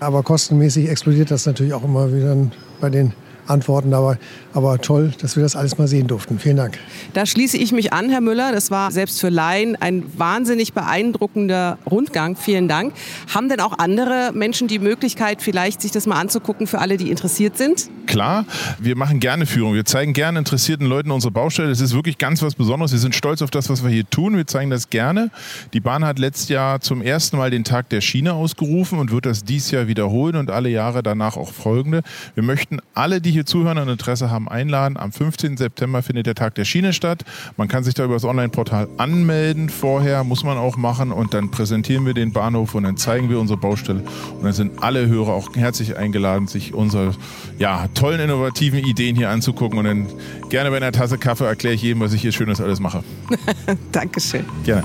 Aber 0.00 0.22
kostenmäßig 0.22 0.88
explodiert 0.88 1.30
das 1.30 1.46
natürlich 1.46 1.72
auch 1.72 1.84
immer 1.84 2.12
wieder 2.12 2.36
bei 2.80 2.90
den 2.90 3.12
Antworten 3.50 3.90
dabei. 3.90 4.18
Aber 4.52 4.78
toll, 4.78 5.12
dass 5.20 5.36
wir 5.36 5.42
das 5.42 5.54
alles 5.54 5.78
mal 5.78 5.86
sehen 5.86 6.06
durften. 6.06 6.38
Vielen 6.38 6.56
Dank. 6.56 6.78
Da 7.12 7.26
schließe 7.26 7.56
ich 7.56 7.72
mich 7.72 7.92
an, 7.92 8.10
Herr 8.10 8.20
Müller. 8.20 8.52
Das 8.52 8.70
war 8.70 8.90
selbst 8.90 9.20
für 9.20 9.28
Laien 9.28 9.76
ein 9.80 10.02
wahnsinnig 10.16 10.72
beeindruckender 10.72 11.78
Rundgang. 11.88 12.36
Vielen 12.36 12.68
Dank. 12.68 12.94
Haben 13.32 13.48
denn 13.48 13.60
auch 13.60 13.78
andere 13.78 14.32
Menschen 14.34 14.68
die 14.68 14.78
Möglichkeit, 14.78 15.42
vielleicht 15.42 15.82
sich 15.82 15.92
das 15.92 16.06
mal 16.06 16.18
anzugucken 16.18 16.66
für 16.66 16.80
alle, 16.80 16.96
die 16.96 17.10
interessiert 17.10 17.56
sind? 17.56 17.88
Klar, 18.06 18.44
wir 18.78 18.96
machen 18.96 19.20
gerne 19.20 19.46
Führung. 19.46 19.74
Wir 19.74 19.84
zeigen 19.84 20.12
gerne 20.12 20.38
interessierten 20.38 20.86
Leuten 20.86 21.10
unsere 21.10 21.30
Baustelle. 21.30 21.68
Das 21.68 21.80
ist 21.80 21.94
wirklich 21.94 22.18
ganz 22.18 22.42
was 22.42 22.54
Besonderes. 22.54 22.92
Wir 22.92 22.98
sind 22.98 23.14
stolz 23.14 23.42
auf 23.42 23.50
das, 23.50 23.70
was 23.70 23.84
wir 23.84 23.90
hier 23.90 24.08
tun. 24.08 24.36
Wir 24.36 24.46
zeigen 24.46 24.70
das 24.70 24.90
gerne. 24.90 25.30
Die 25.72 25.80
Bahn 25.80 26.04
hat 26.04 26.18
letztes 26.18 26.48
Jahr 26.48 26.80
zum 26.80 27.02
ersten 27.02 27.36
Mal 27.36 27.50
den 27.50 27.64
Tag 27.64 27.88
der 27.90 28.00
Schiene 28.00 28.34
ausgerufen 28.34 28.98
und 28.98 29.12
wird 29.12 29.26
das 29.26 29.44
dieses 29.44 29.70
Jahr 29.70 29.86
wiederholen 29.86 30.36
und 30.36 30.50
alle 30.50 30.68
Jahre 30.68 31.02
danach 31.02 31.36
auch 31.36 31.52
folgende. 31.52 32.02
Wir 32.34 32.42
möchten 32.42 32.80
alle, 32.94 33.20
die 33.20 33.30
hier 33.40 33.46
zuhören 33.46 33.78
und 33.78 33.88
Interesse 33.88 34.30
haben, 34.30 34.48
einladen. 34.48 34.96
Am 34.98 35.12
15. 35.12 35.56
September 35.56 36.02
findet 36.02 36.26
der 36.26 36.34
Tag 36.34 36.54
der 36.56 36.64
Schiene 36.64 36.92
statt. 36.92 37.24
Man 37.56 37.68
kann 37.68 37.84
sich 37.84 37.94
da 37.94 38.04
über 38.04 38.14
das 38.14 38.24
Online-Portal 38.24 38.88
anmelden. 38.98 39.70
Vorher 39.70 40.24
muss 40.24 40.44
man 40.44 40.58
auch 40.58 40.76
machen 40.76 41.10
und 41.10 41.32
dann 41.32 41.50
präsentieren 41.50 42.04
wir 42.04 42.12
den 42.12 42.32
Bahnhof 42.32 42.74
und 42.74 42.82
dann 42.82 42.98
zeigen 42.98 43.30
wir 43.30 43.40
unsere 43.40 43.58
Baustelle. 43.58 44.02
Und 44.36 44.44
dann 44.44 44.52
sind 44.52 44.82
alle 44.82 45.08
Hörer 45.08 45.32
auch 45.32 45.54
herzlich 45.54 45.96
eingeladen, 45.96 46.48
sich 46.48 46.74
unsere 46.74 47.14
ja, 47.58 47.88
tollen, 47.94 48.20
innovativen 48.20 48.80
Ideen 48.80 49.16
hier 49.16 49.30
anzugucken. 49.30 49.78
Und 49.78 49.84
dann 49.86 50.06
gerne 50.50 50.70
bei 50.70 50.76
einer 50.76 50.92
Tasse 50.92 51.16
Kaffee 51.16 51.46
erkläre 51.46 51.74
ich 51.74 51.82
jedem, 51.82 52.00
was 52.00 52.12
ich 52.12 52.20
hier 52.20 52.32
Schönes 52.32 52.60
alles 52.60 52.78
mache. 52.78 53.02
Dankeschön. 53.92 54.44
Gerne. 54.64 54.84